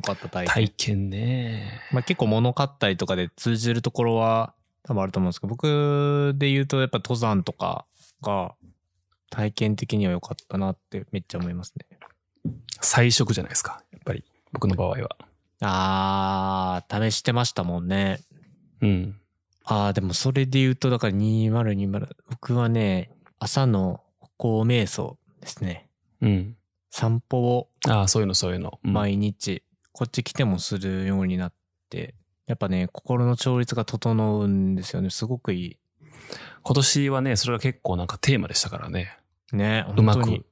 [0.00, 0.54] よかった体験。
[0.54, 1.80] 体験ね。
[1.92, 7.84] まあ、結構物買ったりとかで通じるところは多分あると思うんですけど、僕で言うとやっぱ登山とか
[8.22, 8.54] が
[9.30, 11.86] 体験的には良かったなってめっちゃ思いますね。
[12.80, 13.82] 彩色じゃないですか。
[13.92, 14.24] やっぱり。
[14.52, 15.16] 僕の場合は。
[15.60, 18.20] あー、試してましたもんね。
[18.80, 19.16] うん。
[19.64, 25.88] あー、でもそれで言うと、だから2020、僕はね、朝の歩行瞑想ですね。
[26.22, 26.56] うん。
[26.90, 28.80] 散歩をああ、そういうの、そういうの。
[28.84, 29.62] うん毎日、
[29.92, 31.52] こっち来てもするようになっ
[31.88, 32.14] て、
[32.46, 35.10] やっぱね、心の調律が整うんですよね。
[35.10, 35.78] すごくい
[36.62, 39.16] 今年はね、それが結構なんかテーマでしたからね。
[39.52, 39.56] い。
[39.56, 40.44] ね、うまく、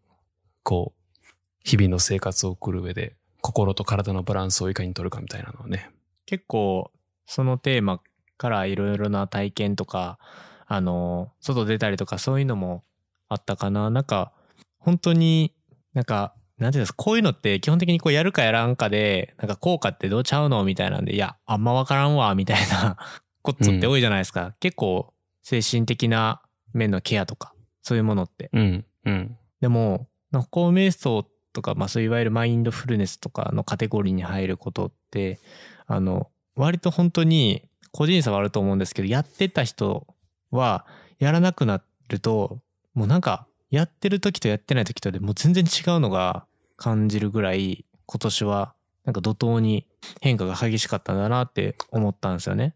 [0.62, 1.24] こう、
[1.64, 5.90] 日々の生活を送る上で、心と体のバランスをいかに取るかみたいなのはね。
[6.26, 6.90] 結構
[7.26, 8.00] そのテーマ
[8.36, 10.18] からいろいろな体験とか
[10.66, 12.84] あの外出たりとかそういうのも
[13.28, 14.32] あったかななんか
[14.78, 15.54] 本当に
[15.94, 22.96] なんかなんていうんですかこういうのって基本的にこうやるかやらんかでなんか効果ってどうちゃうのみたいなんでいやあんまわからんわみたいな
[23.42, 26.42] ことって多いじゃないですか、結構精神的な
[26.74, 27.54] 面のケアとか
[27.88, 28.50] そういうものって。
[28.52, 29.36] うん、うん。
[29.62, 35.40] でも、歩行瞑想とか、まあそういわゆるマインドフルネスとかのカテゴリーに入ることって、
[35.86, 40.06] あの、割と本当に個人差はあると思うんですけど、やってた人
[40.50, 40.84] は、
[41.18, 42.60] やらなくなると、
[42.92, 46.46] もうなんか、やってる時とやってない時とでもう全然違うのが
[46.76, 49.86] 感じるぐらい今年はなんか怒涛に
[50.20, 52.74] 変化が激しかったんだなって思ったんですよね。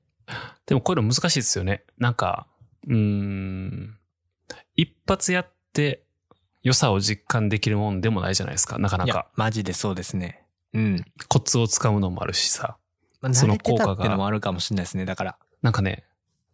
[0.66, 1.84] でもこういうの難しいですよね。
[1.98, 2.46] なんか、
[2.86, 3.98] うーん、
[4.76, 6.04] 一発やって
[6.62, 8.78] 良さを実感できるもんでもないじゃないですか。
[8.78, 9.26] なかないやか。
[9.34, 10.42] マジでそうですね。
[10.72, 11.04] うん。
[11.28, 12.76] コツをつかむのもあるしさ。
[13.20, 15.04] まあ、その効果がってのもあるかもしれないですね。
[15.04, 15.38] だから。
[15.60, 16.04] なんかね、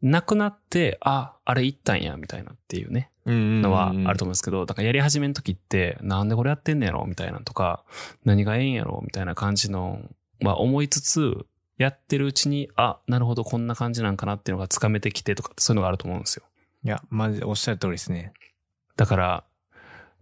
[0.03, 7.85] なくなって、あ、あれ行ったんや、みたいなっていうね、うんのはあると思うんですけど、だからやり始めの時って、なんでこれやってんねやろみたいなとか、
[8.25, 10.01] 何がええんやろみたいな感じの、
[10.41, 11.47] まあ思いつつ、
[11.79, 16.45] やってるうちに、あ、なるほど、こんな感じなんかなっていうのがつかめてきてとかそういうのがあると思うんですよ。
[16.85, 18.33] いや、マジでおっしゃる通りですね。
[18.97, 19.45] だから、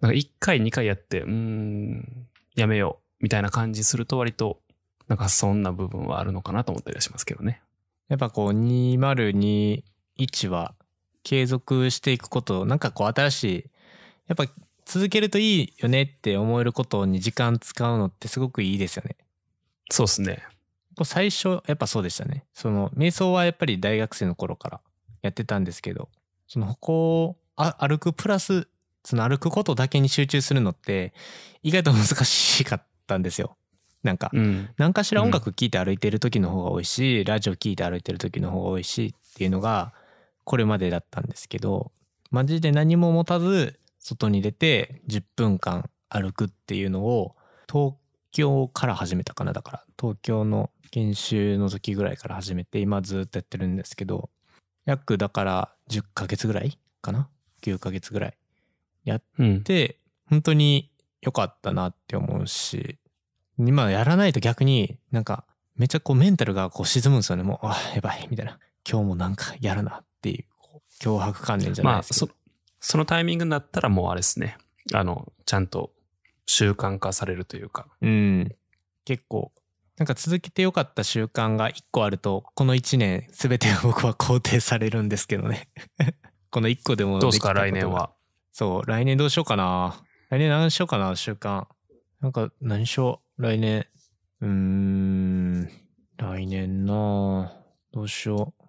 [0.01, 4.61] なんか1回2回やって、うーん、やめよう、みたいな感じすると割と、
[5.09, 7.63] なんかそんな部分はあるのかなと思ったりはしますけどね。
[8.09, 10.75] やっぱこう2021は
[11.27, 13.65] 継続していくことなんかこう新しい
[14.29, 14.45] やっぱ
[14.85, 19.17] 続けるといいよねって思えることに時間使うのってすごくいいですよね。
[19.91, 20.45] そうですね。
[21.03, 22.45] 最初やっぱそうでしたね。
[22.55, 24.81] その瞑想はやっぱり大学生の頃から
[25.23, 26.11] やってたんですけど
[26.47, 28.69] その歩行をあ歩くプラス
[29.03, 31.13] その歩くことだけに集中するのって
[31.65, 33.57] 意外と難しかったんですよ。
[34.05, 34.69] なんかうん。
[34.77, 39.93] 何かしら音楽聴いて歩いてる時の方が多いし、ラジオ聴いて歩いてる時の方が多いしっていうのが
[40.47, 41.91] これまでだったんですけど
[42.31, 47.35] マジで何も持たず外に出て10分間歩くっていうのを
[47.69, 47.95] 東
[48.31, 49.85] 京から始めたかなだから。
[50.01, 54.31] 東京の研修の時ぐらいから始めて今ずっとやってるんですけど
[54.85, 57.29] 約だから10ヶ月ぐらいかな
[57.63, 58.39] ？9ヶ月ぐらい。
[59.39, 59.65] うん。
[60.31, 60.93] 本当に
[61.23, 62.99] 良かったなって思うし
[63.59, 65.45] 今やらないと逆になんか
[65.75, 67.43] めっちゃこうメンタルがこう沈むんですよね。
[67.43, 68.61] もうあやばいみたいな。
[68.89, 70.05] 今日もなんかやるな。
[70.17, 70.45] っていう
[71.01, 72.35] 脅迫観念じゃないまあ、そですけど、、
[72.81, 74.59] そのタイミングになったらもうあれですね。
[74.93, 75.93] あの、ちゃんと
[76.47, 77.87] 習慣化されるというか。
[78.01, 78.55] うん
[79.05, 79.53] 結構
[79.99, 85.69] なんか続けて良かった習慣が1個あるとこの1年全て僕は肯定されるんですけどね
[86.51, 88.11] この1個でもどうですか、来年は？
[88.59, 90.03] そう、来年どうしようかな。
[90.31, 91.67] 来年何しようかな、習慣。
[92.23, 93.43] なんか、何しよう。
[93.43, 93.87] 来年。
[94.41, 95.71] うーん、
[96.17, 97.53] 来年な
[97.93, 98.66] どうしよう。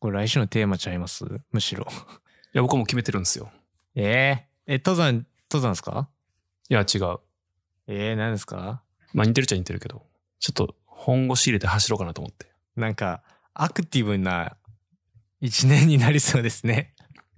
[0.00, 1.24] これ来週のテーマちゃいます？
[1.52, 1.86] むしろ。
[1.86, 1.86] い
[2.54, 3.52] や、僕も決めてるんですよ。
[3.94, 6.08] えー、え、登山、登山ですか？
[6.68, 7.18] いや、違う。
[7.86, 8.82] えー、何ですか？
[9.12, 10.06] まあ、似てるっちゃ似てるけど、
[10.38, 12.46] ちょっと本腰入れて走ろうかなと思って。
[12.76, 13.22] なんか、
[13.52, 14.56] アクティブな
[15.40, 16.94] 一年になりそうですね。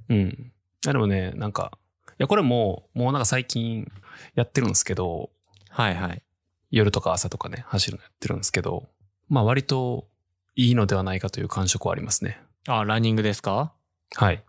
[0.08, 0.52] うん。
[0.82, 1.72] でもね、なんか、
[2.10, 3.90] いや、これもう、もうなんか最近
[4.34, 5.30] やってるんですけど、
[5.70, 6.22] はいはい。
[6.70, 8.88] 夜とか朝とかね、走るのやってるんですけど、
[9.28, 10.06] まあ割と
[10.54, 12.38] いいのではないかという感触はありますね。
[12.66, 13.72] あ、ランニングですか？
[14.14, 14.44] はい。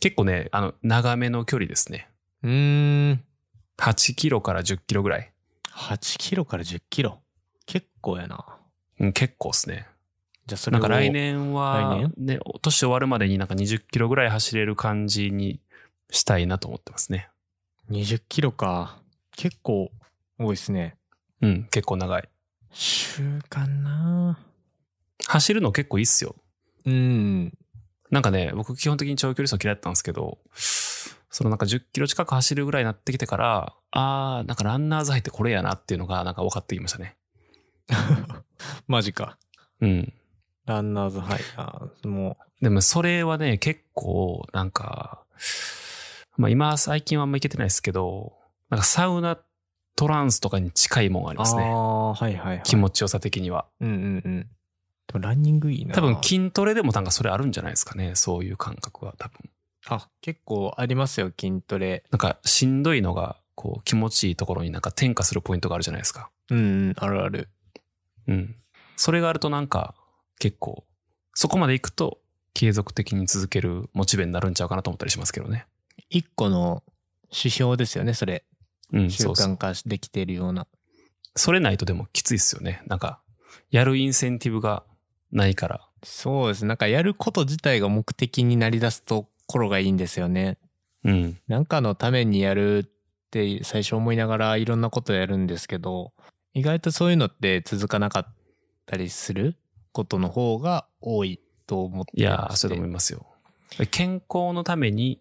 [0.00, 2.08] 結構ね、あの、長めの距離ですね。
[2.42, 3.24] うーん。
[3.78, 5.32] 8キロから10キロぐらい。
[5.72, 7.20] 8キロから10キロ？
[7.66, 8.44] 結構やな。
[9.00, 9.86] うん、結構ですね。
[10.46, 15.60] じゃあそれをなんか来年は来、ね、年終わるまでになんか20キロぐらい走れる感じに
[16.10, 17.28] したいなと思ってますね。
[17.90, 18.98] 20キロか。
[19.36, 19.90] 結構
[20.38, 20.96] 多いですね。
[21.40, 22.28] うん、結構長い。
[22.72, 24.38] 習慣な
[25.26, 26.34] 走るの結構いいっすよ。
[26.84, 27.52] うん。
[28.10, 30.38] なんかね、僕基本的に長距離走嫌いだったんですけど、
[31.30, 37.16] そのなんか10キロ近く走るぐらいになってきてから、あー、なんかランナーズハイってこれやなっていうのがなんか分かってきましたね。
[38.86, 39.38] マジか。
[39.80, 40.12] うん。
[40.66, 41.40] ランナーズハイ。
[41.56, 45.24] あーもでもそれはね、結構なんか、
[46.36, 48.34] まあ今最近はあんま行けてないですけど、
[48.68, 49.38] なんかサウナ
[49.96, 51.38] トランスとかに近いもんありう。
[51.40, 51.62] ますね。
[51.64, 52.62] ああ、はいはいはい。
[52.64, 53.66] 気持ちよさ的には。
[53.80, 54.50] うんうんうん。
[55.12, 55.94] でもランニングいいな。
[55.94, 58.14] 多分筋トレでもなんかそれあるんじゃないですかね。
[58.14, 59.50] そういう感覚は多分。
[59.88, 62.04] あ、結構ありますよ、筋トレ。
[62.10, 66.30] なんかしんどいのがこう気持ちいいところになんか転化するポイントがあるじゃないですか。
[66.50, 66.60] うんう
[66.90, 67.48] ん、あるある。
[68.28, 68.56] うん。
[68.96, 69.94] それがあるとなんか
[70.38, 70.84] 結構
[71.34, 72.18] そこまで行くと
[72.54, 75.66] 継続的に続けるモチベになるんちゃうかなと思ったりしますけどね。
[76.10, 76.82] 一個の
[77.30, 78.44] 指標ですよね、それ。
[78.92, 79.56] うん、習慣。
[79.56, 80.66] 化できてるような。
[81.34, 82.82] それないとでもきついっすよね。
[82.86, 83.20] なんか
[83.70, 84.84] やるインセンティブが
[85.32, 85.80] ないから。
[86.04, 86.64] そうです。
[86.64, 90.58] なんかやること自体が目的になりだすところがいいんですよね。
[91.04, 91.38] うん。
[91.48, 92.84] なんかのためにやるっ
[93.30, 96.12] て最初思いながらいろんなことやるんですけど、
[96.54, 98.26] 意外とそういうのって続かなかっ
[98.86, 99.56] たりする
[99.92, 103.26] ことの方が多いと思っていやー、そうだと思いますよ。
[103.90, 105.20] 健康のために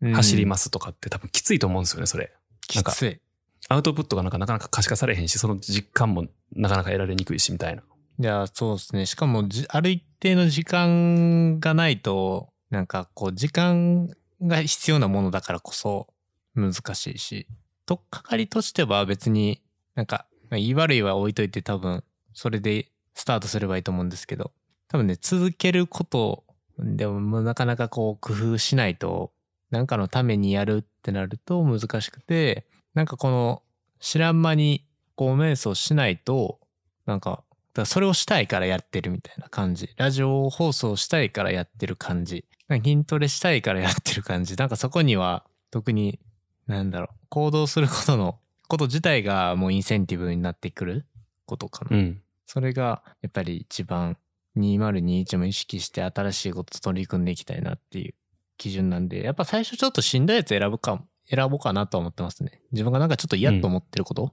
[0.00, 2.32] 走りますとかって多分きついと思うんですよね、それ。
[2.66, 3.20] きつい。
[3.68, 7.82] アウトプットがなんかなかなか可視化されへんし、その実感もなかなか得られにくいし、みたいな。
[8.18, 9.06] いや、そうですね。
[9.06, 14.08] しかも、ある一定の時間がないと、なんかこう、時間
[14.40, 16.08] が必要なものだからこそ、
[16.54, 17.46] 難しいし、
[17.86, 19.62] とっかかりとしては別に
[19.94, 22.04] なんか、言い悪いは置いといて多分、
[22.34, 24.52] それでスタートすればいいと思うんですけど、
[24.88, 26.44] 多分ね、続けること、
[26.78, 29.32] でもなかなかこう工夫しないと、
[29.70, 33.62] なんかのためにやるってなると難しくて、なんかこの
[34.00, 34.84] 知らん間に
[35.14, 36.58] こう瞑想しないと、
[37.06, 37.42] なんか、
[37.74, 39.90] だそれをしたいからやってるみたいな感じ。
[39.96, 42.44] ラジオ放送したいからやってる感じ。
[42.68, 44.56] 筋トレしたいからやってる感じ。
[44.56, 46.20] なんかそこには特に、
[46.66, 51.06] なんだろう、行動することの、こと自体がもうインセンティブになってくる
[51.46, 51.96] ことかな。
[51.96, 52.22] うん。
[52.46, 54.16] それがやっぱり一番
[54.56, 58.14] 2021も意識して新しいこと取り組んでいきたいなっていう
[58.58, 62.60] 基準なんで、やっぱ最初ちょっとしんどいやつ選ぶか、選ぼうかなとは思ってますね。
[62.72, 64.32] 自分がなんかちょっと嫌と思ってること、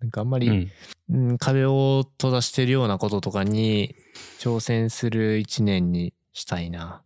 [0.00, 0.70] なんかあんまり、うん。
[1.08, 3.94] うん、壁を閉ざしてるようなこととかに
[4.40, 7.02] 挑戦する一年にしたいな。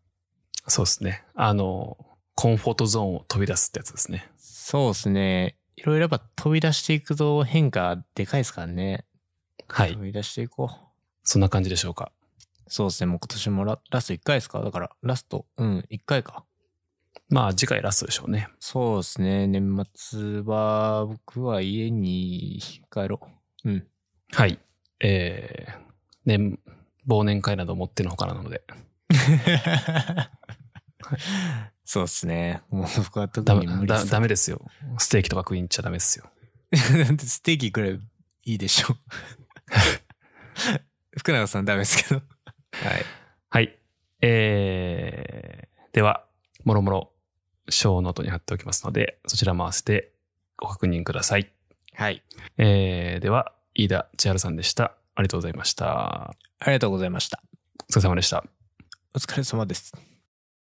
[0.67, 1.25] そうですね。
[1.35, 1.97] あの、
[2.35, 4.31] コンフォートゾーンを飛び出すってやつですね。
[4.39, 5.57] そうですね。
[5.77, 9.05] いろいろやっぱ飛び出していくと変化でかいですからね。
[9.69, 10.03] はい飛。
[10.03, 10.77] び出していこう。
[11.23, 12.13] そんな感じでしょうか。
[12.67, 13.07] そうですね。
[13.07, 14.61] もう今年もララスト1回ですか？
[14.61, 16.45] だからラスト、うん、1回か。
[17.31, 18.49] まあ次回ラストでしょうね。
[18.59, 19.47] そうですね。
[19.47, 22.61] 年末は僕は家に
[22.93, 23.21] 帰ろ
[23.65, 23.71] う。
[23.71, 23.87] うん。
[24.33, 24.59] はい。
[25.01, 25.73] えー、
[26.27, 26.59] 年、
[27.09, 28.63] 忘年会など持ってのほかなので。
[31.85, 32.63] そうですね。
[32.69, 34.61] もう僕は特ダメだに無理っすダメですよ。
[34.99, 36.31] ステーキとか食いに行っちゃダメですよ。
[37.05, 38.01] なんでステーキくらい
[38.45, 38.97] いいでしょう。
[41.19, 42.23] 福永さんダメですけど。
[42.73, 43.05] はい。
[43.51, 43.79] はい。
[44.21, 46.27] えー、では、
[46.65, 47.13] もろもろ、
[47.71, 50.13] ショーノートに貼っておきますので、そちらも合わせて
[50.57, 51.51] ご確認ください。
[51.95, 52.23] はい。
[52.59, 54.95] えー、では、飯田千春さんでした。
[55.15, 56.31] ありがとうございました。
[56.61, 57.43] ありがとうございました。
[57.89, 58.45] お疲れ様でした。
[59.15, 60.10] お疲れ様です。